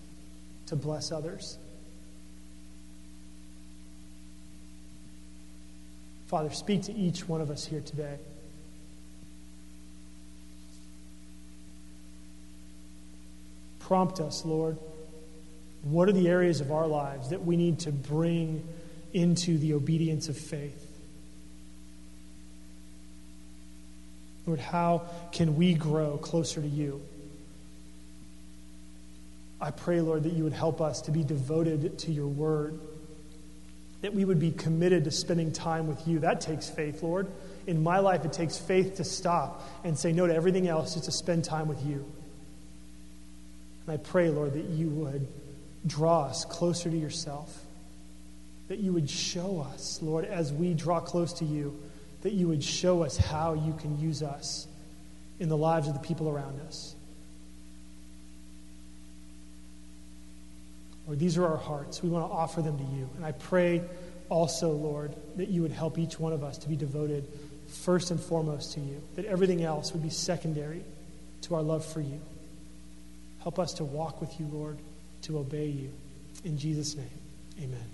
to 0.67 0.77
bless 0.77 1.11
others. 1.11 1.59
Father, 6.27 6.51
speak 6.51 6.83
to 6.85 6.93
each 6.93 7.29
one 7.29 7.41
of 7.41 7.51
us 7.51 7.67
here 7.67 7.81
today. 7.81 8.19
Prompt 13.81 14.21
us, 14.21 14.45
Lord. 14.45 14.79
What 15.83 16.09
are 16.09 16.13
the 16.13 16.29
areas 16.29 16.63
of 16.63 16.73
our 16.73 16.87
lives 16.87 17.29
that 17.31 17.45
we 17.45 17.57
need 17.57 17.81
to 17.81 17.93
bring 17.93 18.67
into 19.13 19.59
the 19.59 19.75
obedience 19.75 20.29
of 20.29 20.39
faith? 20.39 20.94
Lord, 24.47 24.61
how 24.61 25.03
can 25.33 25.57
we 25.57 25.75
grow 25.75 26.19
closer 26.19 26.61
to 26.61 26.67
you? 26.67 27.01
I 29.61 29.71
pray, 29.71 30.01
Lord, 30.01 30.25
that 30.25 30.33
you 30.35 30.45
would 30.45 30.53
help 30.53 30.81
us 30.81 31.03
to 31.03 31.11
be 31.11 31.25
devoted 31.25 31.99
to 32.01 32.13
your 32.13 32.27
word, 32.27 32.79
that 34.03 34.13
we 34.13 34.25
would 34.25 34.39
be 34.39 34.51
committed 34.51 35.05
to 35.05 35.11
spending 35.11 35.53
time 35.53 35.87
with 35.87 36.07
you. 36.07 36.19
That 36.19 36.43
takes 36.43 36.69
faith, 36.69 37.03
Lord. 37.03 37.29
In 37.67 37.83
my 37.83 38.01
life, 38.01 38.27
it 38.27 38.33
takes 38.35 38.59
faith 38.59 38.97
to 38.97 39.05
stop 39.05 39.67
and 39.85 39.99
say 39.99 40.13
no 40.13 40.27
to 40.27 40.35
everything 40.35 40.69
else 40.69 40.93
just 40.95 41.07
to 41.07 41.13
spend 41.13 41.45
time 41.45 41.67
with 41.67 41.83
you. 41.87 42.05
And 43.87 43.95
I 43.95 43.97
pray, 43.97 44.29
Lord, 44.29 44.53
that 44.53 44.65
you 44.65 44.91
would 44.91 45.27
draw 45.87 46.25
us 46.25 46.45
closer 46.45 46.91
to 46.91 46.97
yourself, 46.97 47.63
that 48.69 48.81
you 48.81 48.93
would 48.93 49.09
show 49.09 49.67
us, 49.73 50.01
Lord, 50.03 50.27
as 50.27 50.53
we 50.53 50.75
draw 50.75 51.01
close 51.01 51.33
to 51.35 51.47
you 51.47 51.81
that 52.25 52.33
you 52.33 52.49
would 52.49 52.65
show 52.65 53.05
us 53.05 53.17
how 53.17 53.53
you 53.53 53.75
can 53.75 54.01
use 54.01 54.23
us 54.23 54.67
in 55.39 55.49
the 55.49 55.57
lives 55.57 55.87
of 55.87 55.95
the 55.95 56.01
people 56.01 56.29
around 56.29 56.59
us. 56.63 56.97
Lord, 61.07 61.19
these 61.19 61.37
are 61.37 61.47
our 61.47 61.59
hearts. 61.59 62.03
We 62.03 62.09
want 62.09 62.29
to 62.29 62.35
offer 62.35 62.63
them 62.63 62.79
to 62.79 62.85
you. 62.85 63.11
And 63.17 63.27
I 63.27 63.33
pray 63.33 63.83
also, 64.31 64.71
Lord, 64.71 65.15
that 65.37 65.49
you 65.49 65.61
would 65.63 65.73
help 65.73 65.99
each 65.99 66.19
one 66.19 66.33
of 66.33 66.43
us 66.43 66.57
to 66.59 66.69
be 66.69 66.77
devoted 66.77 67.29
first 67.69 68.11
and 68.11 68.19
foremost 68.19 68.73
to 68.75 68.81
you, 68.81 69.03
that 69.17 69.27
everything 69.27 69.63
else 69.63 69.93
would 69.93 70.03
be 70.03 70.09
secondary 70.09 70.83
to 71.43 71.57
our 71.57 71.63
love 71.63 71.85
for 71.85 72.01
you. 72.01 72.21
Help 73.43 73.59
us 73.59 73.75
to 73.75 73.85
walk 73.85 74.23
with 74.23 74.41
you, 74.41 74.47
Lord, 74.51 74.79
to 75.23 75.39
obey 75.39 75.67
you. 75.67 75.93
In 76.43 76.57
Jesus' 76.57 76.97
name, 76.97 77.07
amen. 77.59 77.91